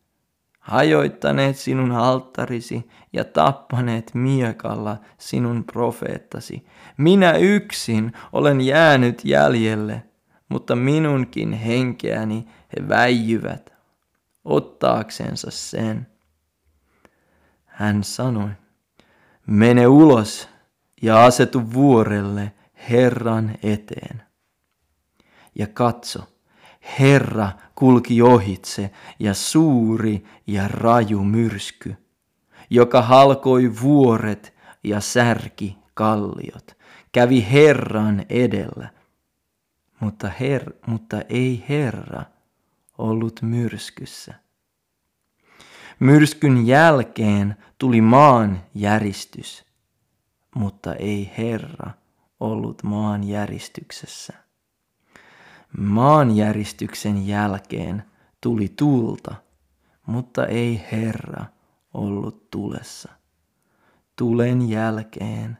hajoittaneet 0.61 1.57
sinun 1.57 1.91
alttarisi 1.91 2.89
ja 3.13 3.23
tappaneet 3.23 4.11
miekalla 4.13 4.97
sinun 5.17 5.63
profeettasi. 5.63 6.65
Minä 6.97 7.31
yksin 7.31 8.13
olen 8.33 8.61
jäänyt 8.61 9.25
jäljelle, 9.25 10.03
mutta 10.49 10.75
minunkin 10.75 11.53
henkeäni 11.53 12.47
he 12.47 12.89
väijyvät 12.89 13.73
ottaaksensa 14.45 15.51
sen. 15.51 16.07
Hän 17.65 18.03
sanoi, 18.03 18.49
mene 19.47 19.87
ulos 19.87 20.49
ja 21.01 21.25
asetu 21.25 21.73
vuorelle 21.73 22.51
Herran 22.89 23.57
eteen. 23.63 24.23
Ja 25.55 25.67
katso, 25.67 26.19
Herra 26.99 27.51
kulki 27.75 28.21
ohitse 28.21 28.91
ja 29.19 29.33
suuri 29.33 30.23
ja 30.47 30.67
raju 30.67 31.23
myrsky, 31.23 31.95
joka 32.69 33.01
halkoi 33.01 33.71
vuoret 33.81 34.53
ja 34.83 35.01
särki 35.01 35.77
kalliot, 35.93 36.77
kävi 37.11 37.47
Herran 37.51 38.25
edellä. 38.29 38.89
Mutta, 39.99 40.31
her, 40.39 40.73
mutta 40.87 41.21
ei 41.29 41.65
Herra 41.69 42.23
ollut 42.97 43.41
myrskyssä. 43.41 44.33
Myrskyn 45.99 46.67
jälkeen 46.67 47.55
tuli 47.77 48.01
maan 48.01 48.63
järistys, 48.75 49.65
mutta 50.55 50.95
ei 50.95 51.31
Herra 51.37 51.91
ollut 52.39 52.83
maan 52.83 53.23
järjestyksessä. 53.23 54.33
Maanjäristyksen 55.77 57.27
jälkeen 57.27 58.03
tuli 58.41 58.73
tulta, 58.75 59.35
mutta 60.05 60.47
ei 60.47 60.81
Herra 60.91 61.45
ollut 61.93 62.49
tulessa. 62.49 63.09
Tulen 64.15 64.69
jälkeen 64.69 65.57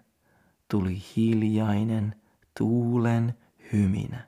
tuli 0.68 0.98
hiljainen 1.16 2.16
tuulen 2.58 3.34
hyminä. 3.74 4.28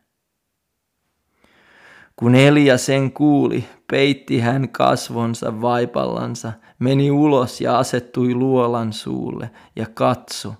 Kun 2.15 2.35
Elia 2.35 2.77
sen 2.77 3.11
kuuli, 3.11 3.65
peitti 3.91 4.39
hän 4.39 4.69
kasvonsa 4.69 5.61
vaipallansa, 5.61 6.53
meni 6.79 7.11
ulos 7.11 7.61
ja 7.61 7.79
asettui 7.79 8.35
luolan 8.35 8.93
suulle 8.93 9.51
ja 9.75 9.85
katso. 9.93 10.53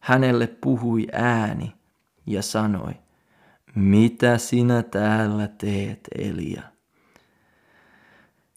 Hänelle 0.00 0.46
puhui 0.46 1.06
ääni 1.12 1.72
ja 2.26 2.42
sanoi, 2.42 2.94
mitä 3.76 4.38
sinä 4.38 4.82
täällä 4.82 5.48
teet, 5.48 6.08
Elia? 6.18 6.62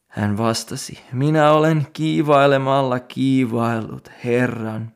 Hän 0.07 0.37
vastasi, 0.37 0.99
minä 1.13 1.51
olen 1.51 1.87
kiivailemalla 1.93 2.99
kiivaillut 2.99 4.11
Herran, 4.23 4.91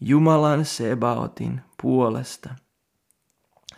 Jumalan 0.00 0.64
Sebaotin 0.64 1.60
puolesta. 1.82 2.50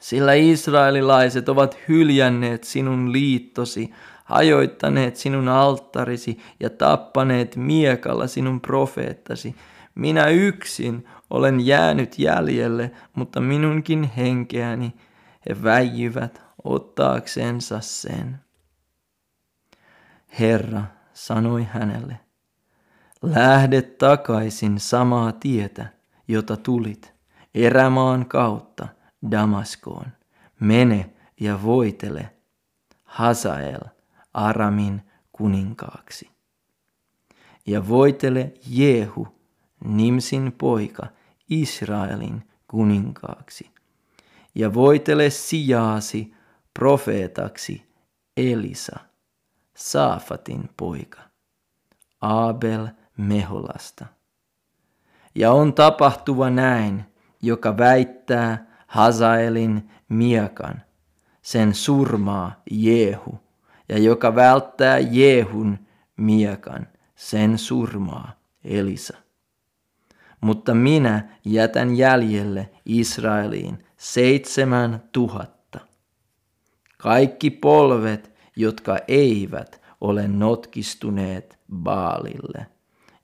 Sillä 0.01 0.33
israelilaiset 0.33 1.49
ovat 1.49 1.79
hyljänneet 1.88 2.64
sinun 2.64 3.12
liittosi, 3.12 3.90
hajoittaneet 4.25 5.16
sinun 5.16 5.49
alttarisi 5.49 6.38
ja 6.61 6.70
tappaneet 6.70 7.57
miekalla 7.57 8.27
sinun 8.27 8.61
profeettasi. 8.61 9.57
Minä 9.94 10.27
yksin 10.27 11.07
olen 11.31 11.66
jäänyt 11.66 12.18
jäljelle, 12.18 12.90
mutta 13.14 13.40
minunkin 13.40 14.11
henkeäni 14.16 14.94
he 15.48 15.62
väijyvät 15.62 16.42
ottaaksensa 16.64 17.80
sen. 17.80 18.40
Herra 20.40 20.83
sanoi 21.12 21.64
hänelle, 21.64 22.20
lähde 23.22 23.83
takaisin 23.83 24.80
samaa 24.80 25.33
tietä, 25.33 25.87
jota 26.28 26.57
tulit, 26.57 27.14
erämaan 27.54 28.26
kautta 28.26 28.88
Damaskoon. 29.30 30.07
Mene 30.61 31.11
ja 31.40 31.62
voitele 31.62 32.30
Hazael 33.04 33.80
Aramin 34.35 35.02
kuninkaaksi. 35.33 36.30
Ja 37.66 37.88
voitele 37.88 38.52
Jehu, 38.66 39.28
Nimsin 39.85 40.52
poika, 40.52 41.07
Israelin 41.48 42.48
kuninkaaksi 42.66 43.74
ja 44.55 44.75
voitele 44.75 45.31
sijaasi 45.31 46.35
profeetaksi 46.75 47.87
Elisa, 48.37 48.99
Saafatin 49.75 50.71
poika, 50.77 51.21
Abel 52.21 52.88
Meholasta. 53.17 54.07
Ja 55.35 55.53
on 55.53 55.75
tapahtuva 55.75 56.51
näin, 56.51 57.05
joka 57.43 57.79
väittää 57.79 58.67
Hazaelin 58.87 59.90
miekan, 60.09 60.83
sen 61.43 61.75
surmaa 61.75 62.62
Jehu, 62.71 63.40
ja 63.88 63.99
joka 63.99 64.35
välttää 64.35 64.99
Jehun 64.99 65.79
miekan, 66.17 66.87
sen 67.17 67.59
surmaa 67.59 68.33
Elisa. 68.64 69.17
Mutta 70.40 70.75
minä 70.75 71.29
jätän 71.45 71.97
jäljelle 71.97 72.71
Israeliin 72.85 73.84
seitsemän 74.05 75.03
tuhatta. 75.12 75.81
Kaikki 76.99 77.51
polvet, 77.51 78.33
jotka 78.57 78.99
eivät 79.09 79.81
ole 80.01 80.29
notkistuneet 80.29 81.59
Baalille, 81.75 82.67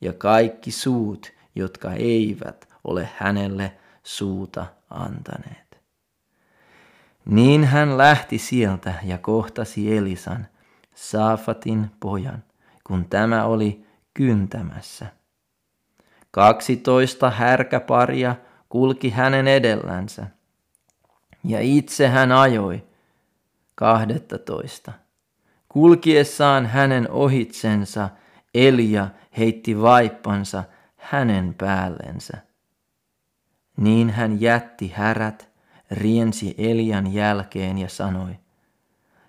ja 0.00 0.12
kaikki 0.12 0.70
suut, 0.70 1.32
jotka 1.54 1.92
eivät 1.92 2.68
ole 2.84 3.08
hänelle 3.16 3.72
suuta 4.02 4.66
antaneet. 4.90 5.80
Niin 7.24 7.64
hän 7.64 7.98
lähti 7.98 8.38
sieltä 8.38 8.94
ja 9.04 9.18
kohtasi 9.18 9.96
Elisan, 9.96 10.46
Saafatin 10.94 11.90
pojan, 12.00 12.44
kun 12.84 13.04
tämä 13.04 13.44
oli 13.44 13.86
kyntämässä. 14.14 15.06
Kaksitoista 16.30 17.30
härkäparia 17.30 18.36
kulki 18.68 19.10
hänen 19.10 19.48
edellänsä– 19.48 20.26
ja 21.44 21.60
itse 21.60 22.08
hän 22.08 22.32
ajoi 22.32 22.84
kahdettatoista. 23.74 24.92
Kulkiessaan 25.68 26.66
hänen 26.66 27.10
ohitsensa 27.10 28.08
Elia 28.54 29.08
heitti 29.38 29.80
vaippansa 29.80 30.64
hänen 30.96 31.54
päällensä. 31.54 32.38
Niin 33.76 34.10
hän 34.10 34.40
jätti 34.40 34.88
härät, 34.88 35.50
riensi 35.90 36.54
Elian 36.58 37.12
jälkeen 37.12 37.78
ja 37.78 37.88
sanoi, 37.88 38.38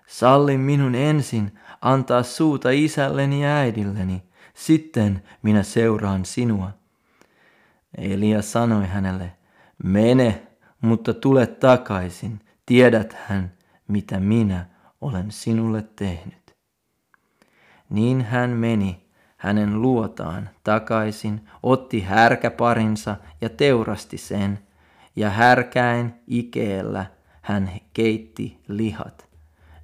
Salli 0.06 0.58
minun 0.58 0.94
ensin 0.94 1.58
antaa 1.80 2.22
suuta 2.22 2.70
isälleni 2.70 3.42
ja 3.42 3.56
äidilleni, 3.56 4.22
sitten 4.54 5.22
minä 5.42 5.62
seuraan 5.62 6.24
sinua. 6.24 6.70
Elia 7.98 8.42
sanoi 8.42 8.86
hänelle, 8.86 9.32
mene, 9.84 10.46
mutta 10.82 11.14
tule 11.14 11.46
takaisin, 11.46 12.40
tiedät 12.66 13.16
hän, 13.26 13.52
mitä 13.88 14.20
minä 14.20 14.66
olen 15.00 15.30
sinulle 15.30 15.84
tehnyt. 15.96 16.56
Niin 17.90 18.24
hän 18.24 18.50
meni 18.50 19.06
hänen 19.36 19.82
luotaan 19.82 20.50
takaisin, 20.64 21.48
otti 21.62 22.00
härkäparinsa 22.00 23.16
ja 23.40 23.48
teurasti 23.48 24.18
sen, 24.18 24.58
ja 25.16 25.30
härkäin 25.30 26.14
ikeellä 26.26 27.06
hän 27.42 27.70
keitti 27.94 28.62
lihat. 28.68 29.28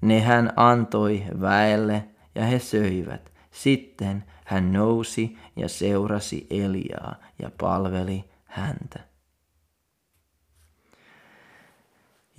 Ne 0.00 0.20
hän 0.20 0.52
antoi 0.56 1.24
väelle 1.40 2.04
ja 2.34 2.44
he 2.44 2.58
söivät. 2.58 3.32
Sitten 3.50 4.24
hän 4.44 4.72
nousi 4.72 5.38
ja 5.56 5.68
seurasi 5.68 6.46
Eliaa 6.50 7.14
ja 7.42 7.50
palveli 7.60 8.24
häntä. 8.44 9.07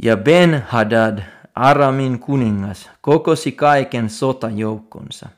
Ja 0.04 0.18
Ben-Hadad, 0.18 1.22
Aramin 1.56 2.20
kuningas, 2.20 2.90
kokosi 3.02 3.52
kaiken 3.52 4.10
sotajoukkonsa. 4.10 5.30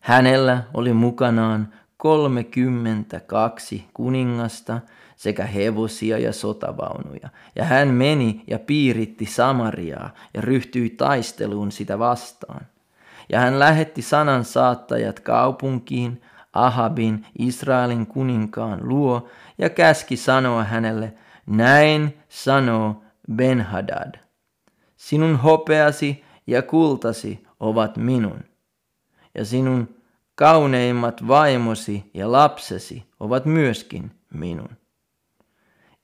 Hänellä 0.00 0.62
oli 0.74 0.92
mukanaan 0.92 1.74
32 1.96 3.84
kuningasta 3.94 4.80
sekä 5.16 5.44
hevosia 5.44 6.18
ja 6.18 6.32
sotavaunuja. 6.32 7.28
Ja 7.56 7.64
hän 7.64 7.88
meni 7.88 8.44
ja 8.46 8.58
piiritti 8.58 9.26
Samariaa 9.26 10.10
ja 10.34 10.40
ryhtyi 10.40 10.90
taisteluun 10.90 11.72
sitä 11.72 11.98
vastaan. 11.98 12.66
Ja 13.28 13.40
hän 13.40 13.58
lähetti 13.58 14.02
sanan 14.02 14.44
saattajat 14.44 15.20
kaupunkiin, 15.20 16.22
Ahabin, 16.52 17.26
Israelin 17.38 18.06
kuninkaan 18.06 18.88
luo, 18.88 19.28
ja 19.58 19.70
käski 19.70 20.16
sanoa 20.16 20.64
hänelle, 20.64 21.12
näin 21.46 22.18
sanoo 22.28 23.02
Benhadad. 23.34 24.14
Sinun 24.96 25.36
hopeasi 25.36 26.24
ja 26.46 26.62
kultasi 26.62 27.44
ovat 27.60 27.96
minun, 27.96 28.44
ja 29.34 29.44
sinun 29.44 29.94
kauneimmat 30.34 31.28
vaimosi 31.28 32.10
ja 32.14 32.32
lapsesi 32.32 33.04
ovat 33.20 33.44
myöskin 33.44 34.10
minun. 34.34 34.68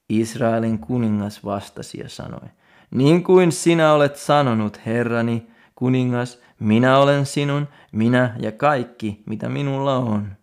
Israelin 0.08 0.78
kuningas 0.78 1.44
vastasi 1.44 2.00
ja 2.00 2.08
sanoi, 2.08 2.48
niin 2.90 3.24
kuin 3.24 3.52
sinä 3.52 3.92
olet 3.92 4.16
sanonut, 4.16 4.80
herrani, 4.86 5.46
kuningas, 5.74 6.38
minä 6.60 6.98
olen 6.98 7.26
sinun, 7.26 7.68
minä 7.92 8.36
ja 8.38 8.52
kaikki, 8.52 9.22
mitä 9.26 9.48
minulla 9.48 9.96
on. 9.96 10.36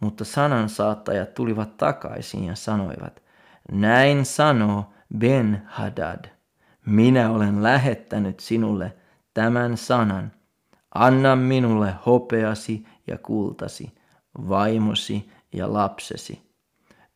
Mutta 0.00 0.24
sanan 0.24 0.68
saattajat 0.68 1.34
tulivat 1.34 1.76
takaisin 1.76 2.44
ja 2.44 2.54
sanoivat, 2.54 3.22
näin 3.72 4.24
sanoo 4.24 4.92
Ben-Hadad, 5.18 6.24
minä 6.86 7.30
olen 7.30 7.62
lähettänyt 7.62 8.40
sinulle 8.40 8.96
tämän 9.34 9.76
sanan, 9.76 10.32
anna 10.94 11.36
minulle 11.36 11.94
hopeasi 12.06 12.86
ja 13.06 13.18
kultasi, 13.18 13.92
vaimosi 14.48 15.30
ja 15.52 15.72
lapsesi. 15.72 16.46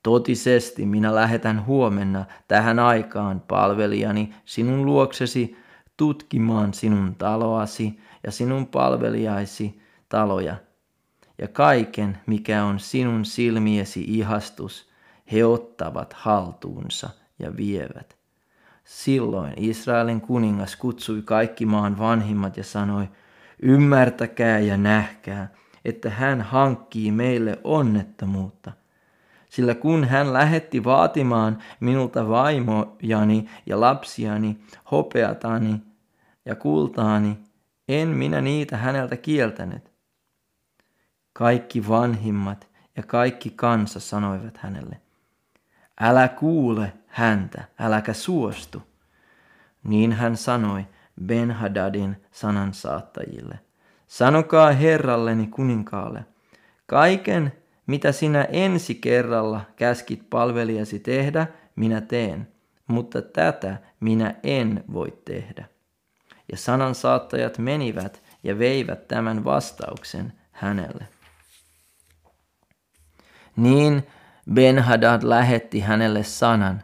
Totisesti 0.03 0.87
minä 0.87 1.15
lähetän 1.15 1.67
huomenna 1.67 2.25
tähän 2.49 2.79
aikaan 2.79 3.41
palvelijani 3.41 4.35
sinun 4.45 4.87
luoksesi 4.87 5.57
tutkimaan 5.97 6.75
sinun 6.75 7.15
taloasi 7.15 8.01
ja 8.25 8.33
sinun 8.33 8.67
palvelijaisi 8.67 9.83
taloja. 10.09 10.57
Ja 11.39 11.49
kaiken, 11.49 12.19
mikä 12.27 12.65
on 12.65 12.81
sinun 12.81 13.25
silmiesi 13.25 14.05
ihastus, 14.09 14.91
he 15.33 15.45
ottavat 15.45 16.13
haltuunsa 16.13 17.11
ja 17.41 17.57
vievät. 17.57 18.17
Silloin 18.85 19.53
Israelin 19.57 20.21
kuningas 20.21 20.77
kutsui 20.77 21.23
kaikki 21.23 21.67
maan 21.67 21.99
vanhimmat 21.99 22.57
ja 22.57 22.65
sanoi, 22.65 23.09
ymmärtäkää 23.63 24.59
ja 24.59 24.77
nähkää, 24.77 25.49
että 25.85 26.11
hän 26.11 26.41
hankkii 26.41 27.13
meille 27.13 27.59
onnettomuutta. 27.65 28.73
Sillä 29.49 29.75
kun 29.75 30.05
hän 30.05 30.33
lähetti 30.33 30.85
vaatimaan 30.85 31.59
minulta 31.81 32.29
vaimojani 32.29 33.51
ja 33.67 33.81
lapsiani, 33.81 34.59
hopeatani 34.91 35.83
ja 36.45 36.55
kultaani, 36.55 37.39
en 37.89 38.09
minä 38.09 38.41
niitä 38.41 38.77
häneltä 38.77 39.17
kieltänyt. 39.17 39.91
Kaikki 41.33 41.89
vanhimmat 41.89 42.69
ja 42.97 43.03
kaikki 43.03 43.51
kansa 43.51 44.01
sanoivat 44.01 44.57
hänelle, 44.57 45.01
älä 46.01 46.29
kuule 46.29 46.93
häntä, 47.11 47.65
äläkä 47.79 48.13
suostu. 48.13 48.83
Niin 49.85 50.13
hän 50.13 50.37
sanoi 50.37 50.87
Ben-Hadadin 51.27 52.17
sanansaattajille, 52.33 53.59
sanokaa 54.07 54.73
herralleni 54.73 55.47
kuninkaalle, 55.47 56.25
kaiken 56.87 57.53
mitä 57.87 58.13
sinä 58.13 58.45
ensi 58.45 58.95
kerralla 58.95 59.61
käskit 59.77 60.31
palvelijasi 60.31 60.99
tehdä, 60.99 61.47
minä 61.77 62.01
teen, 62.01 62.49
mutta 62.87 63.23
tätä 63.23 63.77
minä 64.01 64.35
en 64.43 64.85
voi 64.93 65.19
tehdä. 65.25 65.65
Ja 66.53 66.57
sanansaattajat 66.57 67.59
menivät 67.59 68.23
ja 68.43 68.59
veivät 68.59 69.09
tämän 69.09 69.45
vastauksen 69.45 70.33
hänelle. 70.53 71.09
Niin 73.57 74.07
Ben-Hadad 74.53 75.23
lähetti 75.23 75.81
hänelle 75.81 76.23
sanan, 76.23 76.83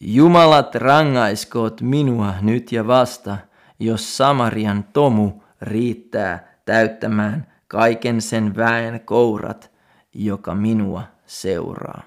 Jumalat 0.00 0.74
rangaiskoot 0.74 1.80
minua 1.80 2.34
nyt 2.40 2.72
ja 2.72 2.86
vasta, 2.86 3.38
jos 3.78 4.16
Samarian 4.16 4.84
tomu 4.84 5.42
riittää 5.60 6.54
täyttämään 6.64 7.52
kaiken 7.68 8.22
sen 8.22 8.56
väen 8.56 9.00
kourat, 9.00 9.70
joka 10.14 10.54
minua 10.54 11.02
seuraa. 11.26 12.02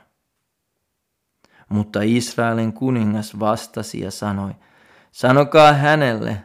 Mutta 1.70 2.00
Israelin 2.04 2.74
kuningas 2.74 3.40
vastasi 3.40 4.00
ja 4.00 4.12
sanoi, 4.12 4.52
sanokaa 5.12 5.74
hänelle, 5.74 6.38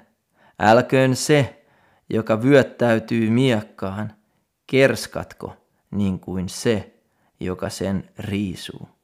älköön 0.61 1.17
se, 1.17 1.67
joka 2.09 2.43
vyöttäytyy 2.43 3.31
miekkaan, 3.31 4.13
kerskatko 4.67 5.57
niin 5.91 6.21
kuin 6.21 6.49
se, 6.49 6.95
joka 7.41 7.69
sen 7.69 8.11
riisuu. 8.19 8.96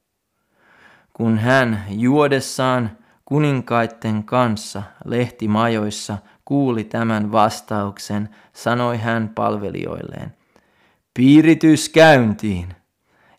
Kun 1.13 1.37
hän 1.37 1.83
juodessaan 1.89 2.97
kuninkaitten 3.25 4.23
kanssa 4.23 4.83
lehtimajoissa 5.05 6.17
kuuli 6.45 6.83
tämän 6.83 7.31
vastauksen, 7.31 8.29
sanoi 8.53 8.97
hän 8.97 9.29
palvelijoilleen, 9.29 10.33
piiritys 11.13 11.89
käyntiin. 11.89 12.75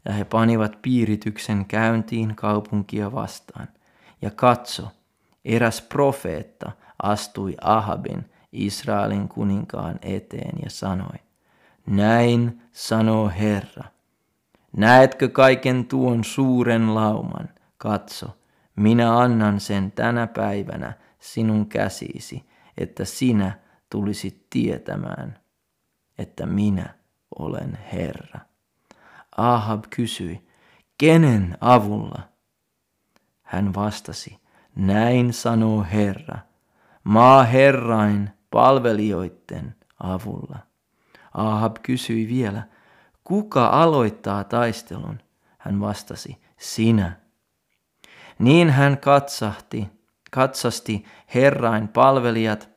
Ja 0.04 0.12
he 0.12 0.24
panivat 0.24 0.82
piirityksen 0.82 1.64
käyntiin 1.64 2.34
kaupunkia 2.34 3.12
vastaan. 3.12 3.68
Ja 4.22 4.30
katso, 4.30 4.88
eräs 5.44 5.82
profeetta 5.82 6.72
astui 7.02 7.56
Ahabin, 7.60 8.30
Israelin 8.52 9.28
kuninkaan 9.28 9.98
eteen 10.02 10.58
ja 10.62 10.70
sanoi, 10.70 11.16
näin 11.86 12.62
sanoo 12.72 13.32
Herra, 13.40 13.84
näetkö 14.76 15.28
kaiken 15.28 15.84
tuon 15.84 16.24
suuren 16.24 16.94
lauman? 16.94 17.48
Katso, 17.84 18.38
minä 18.76 19.18
annan 19.18 19.60
sen 19.60 19.92
tänä 19.92 20.26
päivänä 20.26 20.92
sinun 21.18 21.66
käsisi, 21.68 22.44
että 22.78 23.04
sinä 23.04 23.58
tulisit 23.90 24.46
tietämään, 24.50 25.38
että 26.18 26.46
minä 26.46 26.94
olen 27.38 27.78
Herra. 27.92 28.40
Ahab 29.36 29.84
kysyi, 29.90 30.48
kenen 30.98 31.58
avulla? 31.60 32.22
Hän 33.42 33.74
vastasi, 33.74 34.38
näin 34.76 35.32
sanoo 35.32 35.86
Herra, 35.92 36.38
maa 37.04 37.44
Herrain 37.44 38.30
palvelijoiden 38.50 39.74
avulla. 40.02 40.58
Ahab 41.34 41.76
kysyi 41.82 42.28
vielä, 42.28 42.62
kuka 43.24 43.66
aloittaa 43.66 44.44
taistelun? 44.44 45.20
Hän 45.58 45.80
vastasi, 45.80 46.42
sinä. 46.56 47.23
Niin 48.38 48.70
hän 48.70 48.98
katsahti, 48.98 49.88
katsasti 50.30 51.04
Herrain 51.34 51.88
palvelijat, 51.88 52.68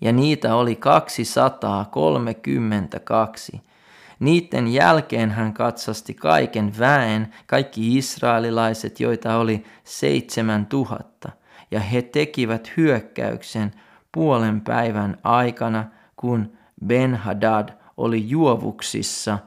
ja 0.00 0.12
niitä 0.12 0.54
oli 0.54 0.76
232. 0.76 3.62
Niiden 4.20 4.68
jälkeen 4.68 5.30
hän 5.30 5.54
katsasti 5.54 6.14
kaiken 6.14 6.78
väen, 6.78 7.34
kaikki 7.46 7.98
israelilaiset, 7.98 9.00
joita 9.00 9.36
oli 9.36 9.64
seitsemän 9.84 10.66
tuhatta, 10.66 11.30
ja 11.70 11.80
he 11.80 12.02
tekivät 12.02 12.72
hyökkäyksen 12.76 13.72
puolen 14.12 14.60
päivän 14.60 15.18
aikana, 15.24 15.84
kun 16.16 16.52
Ben-Hadad 16.86 17.68
oli 17.96 18.28
juovuksissa 18.28 19.38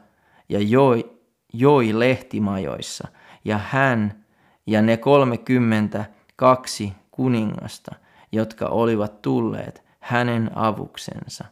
ja 0.49 0.59
joi, 0.59 1.11
joi 1.53 1.99
lehtimajoissa, 1.99 3.07
ja 3.45 3.59
hän 3.69 4.20
ja 4.67 4.81
ne 4.81 4.97
kolmekymmentä 4.97 6.05
kaksi 6.35 6.93
kuningasta, 7.11 7.95
jotka 8.31 8.65
olivat 8.65 9.21
tulleet 9.21 9.83
hänen 9.99 10.51
avuksensa. 10.55 11.45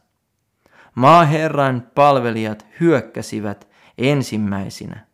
Maaherran 0.95 1.87
palvelijat 1.95 2.65
hyökkäsivät 2.79 3.67
ensimmäisinä. 3.97 5.05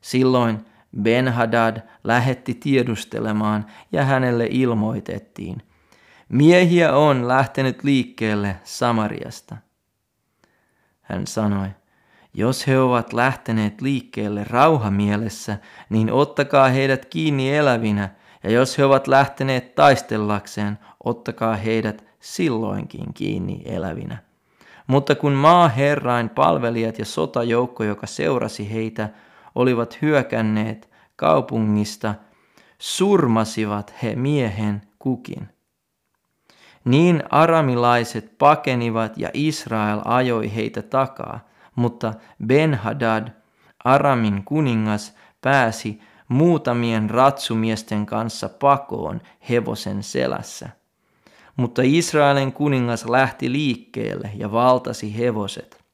Silloin 0.00 0.64
Ben-Hadad 1.02 1.80
lähetti 2.04 2.54
tiedustelemaan 2.54 3.66
ja 3.92 4.04
hänelle 4.04 4.48
ilmoitettiin, 4.50 5.62
miehiä 6.28 6.92
on 6.96 7.28
lähtenyt 7.28 7.84
liikkeelle 7.84 8.56
Samariasta. 8.64 9.56
Hän 11.02 11.26
sanoi, 11.26 11.68
Jos 12.34 12.66
he 12.66 12.78
ovat 12.78 13.12
lähteneet 13.12 13.80
liikkeelle 13.80 14.44
rauhamielessä, 14.44 15.58
niin 15.90 16.12
ottakaa 16.12 16.68
heidät 16.68 17.04
kiinni 17.04 17.56
elävinä, 17.56 18.08
ja 18.44 18.50
jos 18.50 18.78
he 18.78 18.84
ovat 18.84 19.06
lähteneet 19.06 19.74
taistellakseen, 19.74 20.78
ottakaa 21.04 21.56
heidät 21.56 22.04
silloinkin 22.20 23.14
kiinni 23.14 23.62
elävinä. 23.64 24.18
Mutta 24.86 25.14
kun 25.14 25.32
maaherrain 25.32 26.28
palvelijat 26.28 26.98
ja 26.98 27.04
sotajoukko, 27.04 27.84
joka 27.84 28.06
seurasi 28.06 28.72
heitä, 28.72 29.08
olivat 29.54 29.98
hyökänneet 30.02 30.90
kaupungista, 31.16 32.14
surmasivat 32.78 33.94
he 34.02 34.16
miehen 34.16 34.82
kukin. 34.98 35.48
Niin 36.84 37.22
aramilaiset 37.30 38.38
pakenivat 38.38 39.18
ja 39.18 39.30
Israel 39.34 40.00
ajoi 40.04 40.54
heitä 40.54 40.82
takaa, 40.82 41.40
mutta 41.74 42.14
Ben-Hadad, 42.46 43.28
Aramin 43.84 44.44
kuningas, 44.44 45.14
pääsi 45.40 46.00
muutamien 46.28 47.10
ratsumiesten 47.10 48.06
kanssa 48.06 48.48
pakoon 48.48 49.20
hevosen 49.48 50.02
selässä. 50.02 50.68
Mutta 51.56 51.82
Israelin 51.84 52.52
kuningas 52.52 53.04
lähti 53.08 53.52
liikkeelle 53.52 54.30
ja 54.34 54.52
valtasi 54.52 55.18
hevoset 55.18 55.84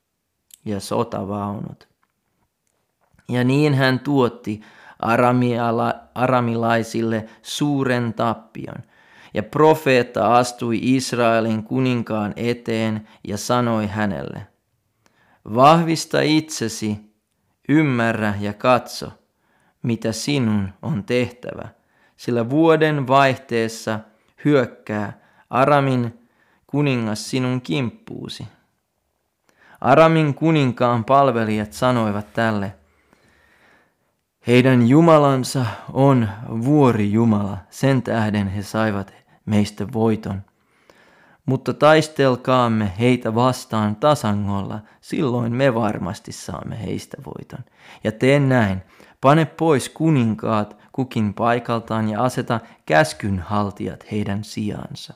ja 0.64 0.80
sotavaunut. 0.80 1.88
Ja 3.28 3.44
niin 3.44 3.74
hän 3.74 4.00
tuotti 4.00 4.60
aramilaisille 6.14 7.26
suuren 7.42 8.14
tappion. 8.14 8.76
Ja 9.34 9.42
profeetta 9.42 10.36
astui 10.36 10.78
Israelin 10.82 11.62
kuninkaan 11.62 12.32
eteen 12.36 13.08
ja 13.28 13.38
sanoi 13.38 13.86
hänelle, 13.86 14.46
Vahvista 15.44 16.20
itsesi, 16.20 17.00
ymmärrä 17.68 18.34
ja 18.40 18.52
katso, 18.52 19.12
mitä 19.82 20.12
sinun 20.12 20.68
on 20.82 21.04
tehtävä, 21.04 21.68
sillä 22.16 22.50
vuoden 22.50 23.06
vaihteessa 23.06 24.00
hyökkää 24.44 25.20
Aramin 25.50 26.28
kuningas 26.66 27.30
sinun 27.30 27.60
kimppuusi. 27.60 28.48
Aramin 29.80 30.34
kuninkaan 30.34 31.04
palvelijat 31.04 31.72
sanoivat 31.72 32.32
tälle, 32.32 32.74
heidän 34.46 34.88
Jumalansa 34.88 35.66
on 35.92 36.28
vuori 36.64 37.12
Jumala, 37.12 37.58
sen 37.70 38.02
tähden 38.02 38.48
he 38.48 38.62
saivat 38.62 39.14
meistä 39.46 39.92
voiton. 39.92 40.42
Mutta 41.46 41.74
taistelkaamme 41.74 42.92
heitä 42.98 43.34
vastaan 43.34 43.96
tasangolla, 43.96 44.80
silloin 45.00 45.52
me 45.52 45.74
varmasti 45.74 46.32
saamme 46.32 46.82
heistä 46.82 47.16
voiton. 47.26 47.64
Ja 48.04 48.12
tee 48.12 48.40
näin, 48.40 48.82
pane 49.20 49.44
pois 49.44 49.88
kuninkaat 49.88 50.76
kukin 50.92 51.34
paikaltaan 51.34 52.08
ja 52.08 52.22
aseta 52.22 52.60
käskynhaltijat 52.86 54.04
heidän 54.12 54.44
sijaansa. 54.44 55.14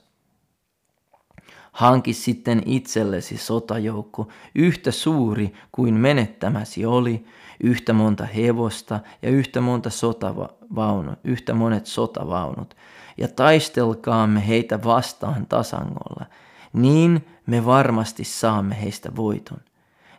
Hanki 1.73 2.13
sitten 2.13 2.63
itsellesi 2.67 3.37
sotajoukko, 3.37 4.29
yhtä 4.55 4.91
suuri 4.91 5.53
kuin 5.73 5.95
menettämäsi 5.95 6.87
oli, 6.87 7.27
yhtä 7.61 7.93
monta 7.93 8.25
hevosta 8.25 9.01
ja 9.23 9.31
yhtä 9.31 9.61
monta 9.61 9.91
sotavaunut, 9.91 11.19
yhtä 11.25 11.55
monet 11.55 11.87
sotavaunut, 11.87 12.77
ja 13.17 13.29
taistelkaamme 13.29 14.49
heitä 14.49 14.85
vastaan 14.85 15.47
tasangolla, 15.47 16.27
niin 16.73 17.27
me 17.47 17.67
varmasti 17.67 18.25
saamme 18.25 18.83
heistä 18.83 19.17
voiton. 19.17 19.59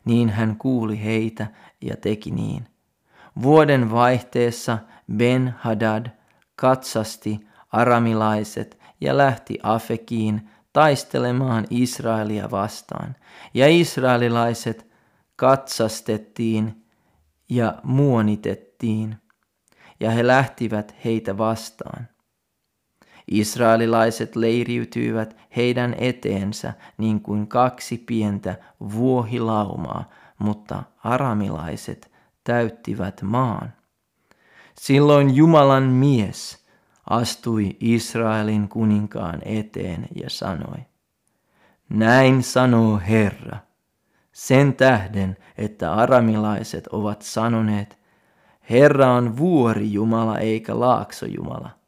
Niin 0.06 0.30
hän 0.30 0.56
kuuli 0.58 1.04
heitä 1.04 1.48
ja 1.82 1.98
teki 1.98 2.32
niin. 2.32 2.68
Vuoden 3.42 3.92
vaihteessa 3.92 4.78
Ben-Hadad 5.18 6.10
katsasti 6.56 7.48
aramilaiset 7.72 8.80
ja 9.02 9.18
lähti 9.18 9.60
Afekiin 9.64 10.50
taistelemaan 10.74 11.66
Israelia 11.70 12.52
vastaan. 12.52 13.16
Ja 13.54 13.68
israelilaiset 13.68 14.88
katsastettiin 15.36 16.86
ja 17.50 17.76
muonitettiin, 17.84 19.18
ja 20.00 20.12
he 20.12 20.28
lähtivät 20.28 20.96
heitä 21.06 21.38
vastaan. 21.38 22.08
Israelilaiset 23.28 24.36
leiriytyivät 24.36 25.36
heidän 25.56 25.96
eteensä 25.98 26.74
niin 26.98 27.22
kuin 27.22 27.48
kaksi 27.48 27.98
pientä 27.98 28.56
vuohilaumaa, 28.94 30.10
mutta 30.40 30.84
aramilaiset 31.04 32.12
täyttivät 32.44 33.22
maan. 33.22 33.74
Silloin 34.80 35.36
Jumalan 35.36 35.84
mies 35.84 36.66
astui 37.10 37.78
Israelin 37.80 38.70
kuninkaan 38.70 39.42
eteen 39.46 40.08
ja 40.16 40.30
sanoi, 40.30 40.78
näin 41.90 42.44
sanoo 42.44 43.00
Herra, 43.10 43.58
sen 44.32 44.74
tähden, 44.74 45.38
että 45.58 45.94
aramilaiset 45.94 46.88
ovat 46.88 47.22
sanoneet, 47.22 47.98
Herra 48.70 49.12
on 49.12 49.38
vuori 49.38 49.94
Jumala 49.94 50.38
eikä 50.38 50.80
laakso 50.80 51.26
Jumala 51.26 51.85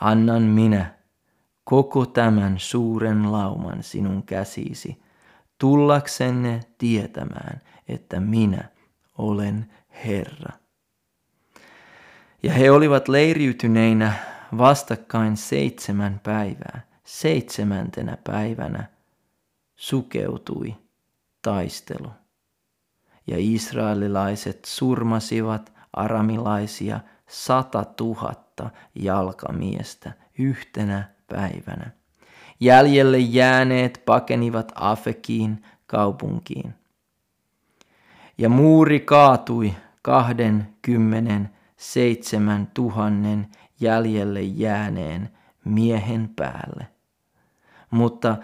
annan 0.00 0.42
minä 0.42 0.94
koko 1.64 2.06
tämän 2.06 2.58
suuren 2.58 3.32
lauman 3.32 3.82
sinun 3.82 4.22
käsisi, 4.22 5.02
tullaksenne 5.58 6.60
tietämään, 6.78 7.60
että 7.88 8.20
minä 8.20 8.68
olen 9.18 9.72
Herra. 10.04 10.52
Ja 12.42 12.52
he 12.52 12.70
olivat 12.70 13.08
leiriytyneinä 13.08 14.12
vastakkain 14.58 15.36
seitsemän 15.36 16.20
päivää. 16.22 16.80
Seitsemäntenä 17.04 18.18
päivänä 18.24 18.88
sukeutui 19.76 20.76
taistelu. 21.42 22.10
Ja 23.26 23.36
israelilaiset 23.38 24.64
surmasivat 24.64 25.72
aramilaisia 25.92 27.00
sata 27.28 27.84
tuhatta 28.58 28.70
jalkamiestä 28.94 30.12
yhtenä 30.38 31.08
päivänä. 31.26 31.90
Jäljelle 32.60 33.18
jääneet 33.18 34.02
pakenivat 34.06 34.72
Afekiin 34.74 35.62
kaupunkiin. 35.86 36.74
Ja 38.38 38.48
muuri 38.48 39.00
kaatui 39.00 39.74
kahden 40.02 40.68
kymmenen 40.82 41.50
seitsemän 41.76 42.70
tuhannen 42.74 43.46
jäljelle 43.80 44.42
jääneen 44.42 45.30
miehen 45.64 46.30
päälle. 46.36 46.86
Mutta 47.90 48.36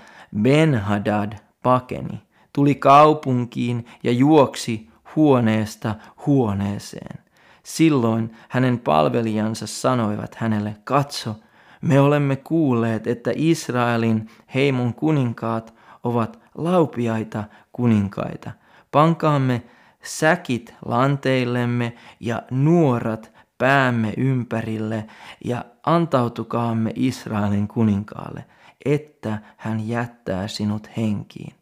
Ben-Hadad 0.43 1.33
pakeni, 1.63 2.23
tuli 2.53 2.75
kaupunkiin 2.75 3.87
ja 4.03 4.13
juoksi 4.13 4.89
huoneesta 5.17 5.95
huoneeseen. 6.27 7.24
Silloin 7.65 8.37
hänen 8.49 8.79
palvelijansa 8.79 9.67
sanoivat 9.67 10.35
hänelle, 10.35 10.77
katso, 10.85 11.37
me 11.81 12.01
olemme 12.01 12.37
kuulleet, 12.37 13.07
että 13.07 13.31
Israelin 13.35 14.31
heimon 14.55 14.95
kuninkaat 14.95 15.75
ovat 16.03 16.39
laupiaita 16.55 17.45
kuninkaita. 17.73 18.51
Pankaamme 18.91 19.63
säkit 20.03 20.75
lanteillemme 20.85 21.93
ja 22.21 22.43
nuorat 22.51 23.33
päämme 23.59 24.15
ympärille 24.17 25.07
ja 25.45 25.65
antautukaamme 25.87 26.93
Israelin 26.95 27.69
kuninkaalle, 27.69 28.45
että 28.85 29.39
hän 29.57 29.89
jättää 29.89 30.49
sinut 30.49 30.89
henkiin. 30.97 31.55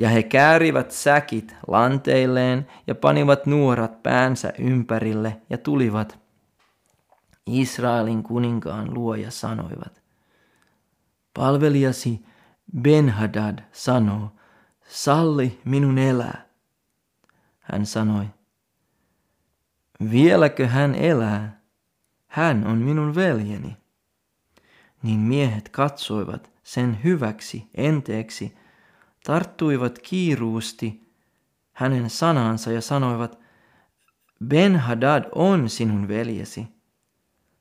Ja 0.00 0.08
he 0.08 0.22
käärivät 0.22 0.90
säkit 0.90 1.56
lanteilleen 1.66 2.66
ja 2.86 2.94
panivat 2.94 3.46
nuorat 3.46 4.02
päänsä 4.02 4.52
ympärille 4.58 5.40
ja 5.50 5.58
tulivat 5.58 6.18
Israelin 7.46 8.22
kuninkaan 8.22 8.94
luo 8.94 9.14
ja 9.14 9.30
sanoivat, 9.30 10.02
palvelijasi 11.34 12.24
Benhadad 12.80 13.58
sanoo, 13.72 14.32
salli 14.88 15.60
minun 15.64 15.98
elää. 15.98 16.46
Hän 17.60 17.86
sanoi, 17.86 18.26
vieläkö 20.10 20.66
hän 20.68 20.94
elää? 20.94 21.60
Hän 22.26 22.66
on 22.66 22.78
minun 22.78 23.14
veljeni. 23.14 23.76
Niin 25.02 25.20
miehet 25.20 25.68
katsoivat 25.68 26.50
sen 26.62 26.98
hyväksi 27.04 27.70
enteeksi 27.74 28.59
tarttuivat 29.24 29.98
kiiruusti 29.98 31.12
hänen 31.72 32.10
sanansa 32.10 32.72
ja 32.72 32.80
sanoivat, 32.80 33.38
Ben-Hadad 34.44 35.24
on 35.34 35.68
sinun 35.68 36.08
veljesi. 36.08 36.66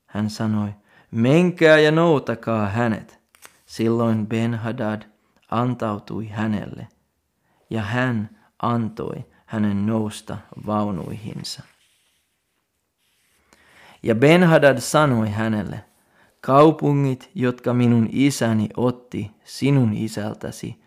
Hän 0.05 0.29
sanoi, 0.29 0.69
menkää 1.11 1.79
ja 1.79 1.91
noutakaa 1.91 2.67
hänet. 2.69 3.19
Silloin 3.65 4.27
Ben-Hadad 4.27 5.01
antautui 5.51 6.27
hänelle, 6.27 6.87
ja 7.69 7.81
hän 7.81 8.39
antoi 8.61 9.25
hänen 9.45 9.85
nousta 9.85 10.37
vaunuihinsa. 10.65 11.63
Ja 14.03 14.15
Benhadad 14.15 14.79
sanoi 14.79 15.29
hänelle, 15.29 15.85
kaupungit, 16.41 17.31
jotka 17.35 17.73
minun 17.73 18.09
isäni 18.11 18.69
otti 18.77 19.31
sinun 19.43 19.93
isältäsi, 19.93 20.81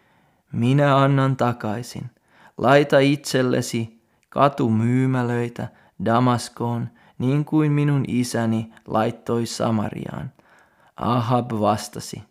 minä 0.52 0.96
annan 0.96 1.36
takaisin. 1.36 2.10
Laita 2.58 2.98
itsellesi 2.98 4.02
katumyymälöitä 4.28 5.68
Damaskoon, 6.04 6.88
niin 7.18 7.44
kuin 7.44 7.72
minun 7.72 8.04
isäni 8.08 8.72
laittoi 8.86 9.46
Samariaan. 9.46 10.32
Ahab 10.96 11.50
vastasi, 11.50 12.22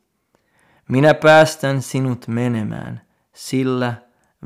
minä 0.89 1.13
päästän 1.13 1.81
sinut 1.81 2.27
menemään 2.27 3.01
sillä 3.33 3.93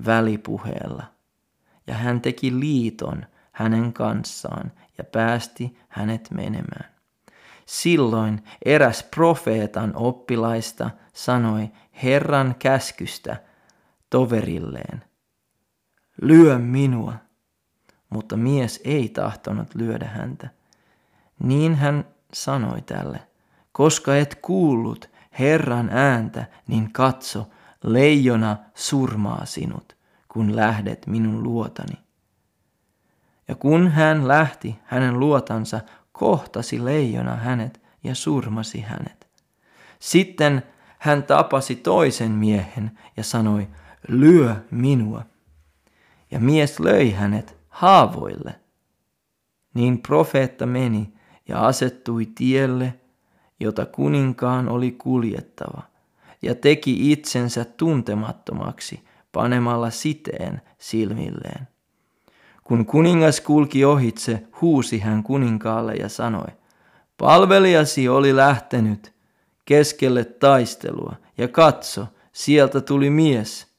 välipuheella. 0.05 1.03
Ja 1.87 1.93
hän 1.93 2.21
teki 2.21 2.59
liiton 2.59 3.25
hänen 3.51 3.93
kanssaan 3.93 4.71
ja 4.97 5.03
päästi 5.03 5.77
hänet 5.87 6.31
menemään. 6.31 6.95
Silloin 7.65 8.43
eräs 8.65 9.03
profeetan 9.03 9.91
oppilaista 9.95 10.89
sanoi 11.13 11.71
Herran 12.03 12.55
käskystä 12.59 13.37
toverilleen, 14.09 15.03
lyö 16.21 16.59
minua. 16.59 17.13
Mutta 18.09 18.37
mies 18.37 18.81
ei 18.83 19.09
tahtonut 19.09 19.75
lyödä 19.75 20.05
häntä. 20.05 20.49
Niin 21.43 21.75
hän 21.75 22.05
sanoi 22.33 22.81
tälle, 22.81 23.19
koska 23.71 24.15
et 24.15 24.35
kuullut 24.35 25.09
Herran 25.39 25.89
ääntä, 25.89 26.45
niin 26.67 26.93
katso, 26.93 27.49
leijona 27.83 28.57
surmaa 28.75 29.45
sinut, 29.45 29.95
kun 30.27 30.55
lähdet 30.55 31.07
minun 31.07 31.43
luotani. 31.43 31.97
Ja 33.47 33.55
kun 33.55 33.91
hän 33.91 34.27
lähti 34.27 34.79
hänen 34.83 35.19
luotansa, 35.19 35.81
kohtasi 36.11 36.85
leijona 36.85 37.35
hänet 37.35 37.81
ja 38.03 38.15
surmasi 38.15 38.81
hänet. 38.81 39.27
Sitten 39.99 40.63
hän 40.99 41.23
tapasi 41.23 41.75
toisen 41.75 42.31
miehen 42.31 42.99
ja 43.17 43.23
sanoi, 43.23 43.67
lyö 44.07 44.55
minua. 44.71 45.25
Ja 46.31 46.39
mies 46.39 46.79
löi 46.79 47.11
hänet 47.11 47.57
haavoille. 47.69 48.55
Niin 49.73 50.01
profeetta 50.01 50.65
meni 50.65 51.13
ja 51.47 51.67
asettui 51.67 52.25
tielle, 52.25 52.93
jota 53.59 53.85
kuninkaan 53.85 54.69
oli 54.69 54.91
kuljettava, 54.91 55.81
ja 56.41 56.55
teki 56.55 57.11
itsensä 57.11 57.65
tuntemattomaksi 57.65 59.03
panemalla 59.31 59.89
siteen 59.89 60.61
silmilleen. 60.77 61.67
Kun 62.63 62.85
kuningas 62.85 63.41
kulki 63.41 63.85
ohitse, 63.85 64.43
huusi 64.61 64.99
hän 64.99 65.23
kuninkaalle 65.23 65.93
ja 65.93 66.09
sanoi, 66.09 66.47
palvelijasi 67.17 68.09
oli 68.09 68.35
lähtenyt 68.35 69.13
keskelle 69.65 70.23
taistelua, 70.23 71.15
ja 71.37 71.47
katso, 71.47 72.07
sieltä 72.31 72.81
tuli 72.81 73.09
mies, 73.09 73.74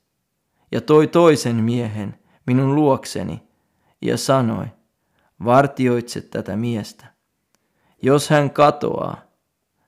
ja 0.76 0.80
toi 0.80 1.06
toisen 1.06 1.56
miehen 1.56 2.18
minun 2.46 2.74
luokseni, 2.74 3.42
ja 4.02 4.16
sanoi, 4.16 4.66
vartioitse 5.44 6.20
tätä 6.20 6.56
miestä. 6.56 7.06
Jos 8.02 8.30
hän 8.30 8.50
katoaa, 8.50 9.20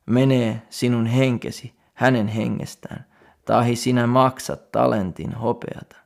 menee 0.07 0.62
sinun 0.70 1.07
henkesi 1.07 1.74
hänen 1.94 2.29
hengestään, 2.29 3.07
tahi 3.44 3.77
sinä 3.77 4.07
maksat 4.07 4.72
talentin 4.72 5.35
hopeata. 5.35 5.96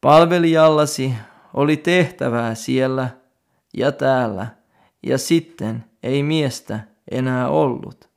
Palvelijallasi 0.00 1.14
oli 1.54 1.76
tehtävää 1.76 2.54
siellä 2.54 3.08
ja 3.74 3.92
täällä, 3.92 4.46
ja 5.02 5.18
sitten 5.18 5.84
ei 6.02 6.22
miestä 6.22 6.80
enää 7.10 7.48
ollut. 7.48 8.10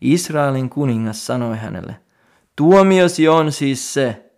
Israelin 0.00 0.70
kuningas 0.70 1.26
sanoi 1.26 1.56
hänelle, 1.56 2.01
tuomiosi 2.62 3.28
on 3.28 3.52
siis 3.52 3.94
se, 3.94 4.32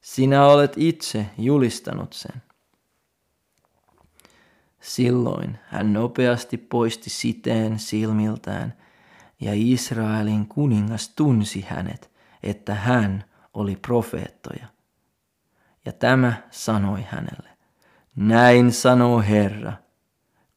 sinä 0.00 0.46
olet 0.46 0.72
itse 0.76 1.26
julistanut 1.38 2.12
sen. 2.12 2.42
Silloin 4.80 5.58
hän 5.64 5.92
nopeasti 5.92 6.58
poisti 6.58 7.10
siteen 7.10 7.78
silmiltään, 7.78 8.74
ja 9.40 9.50
Israelin 9.54 10.48
kuningas 10.48 11.08
tunsi 11.08 11.66
hänet, 11.68 12.10
että 12.42 12.74
hän 12.74 13.24
oli 13.54 13.76
profeettoja. 13.76 14.66
Ja 15.84 15.92
tämä 15.92 16.42
sanoi 16.50 17.06
hänelle, 17.08 17.48
näin 18.16 18.72
sanoo 18.72 19.20
Herra, 19.20 19.72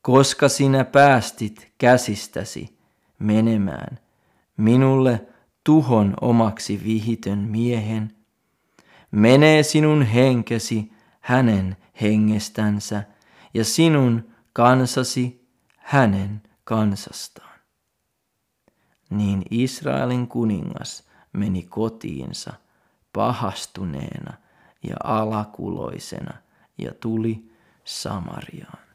koska 0.02 0.50
sinä 0.50 0.84
päästit 0.84 1.72
käsistäsi 1.78 2.78
menemään 3.20 4.00
minulle 4.58 5.29
tuhon 5.70 6.14
omaksi 6.22 6.84
vihitön 6.84 7.40
miehen, 7.40 8.16
menee 9.12 9.64
sinun 9.64 10.02
henkesi 10.02 10.92
hänen 11.20 11.78
hengestänsä 12.02 13.04
ja 13.54 13.66
sinun 13.66 14.32
kansasi 14.54 15.48
hänen 15.78 16.42
kansastaan. 16.64 17.60
Niin 19.10 19.44
Israelin 19.52 20.28
kuningas 20.28 21.04
meni 21.34 21.64
kotiinsa 21.64 22.54
pahastuneena 23.14 24.34
ja 24.84 24.96
alakuloisena 25.04 26.34
ja 26.78 26.94
tuli 26.94 27.52
Samariaan. 27.84 28.89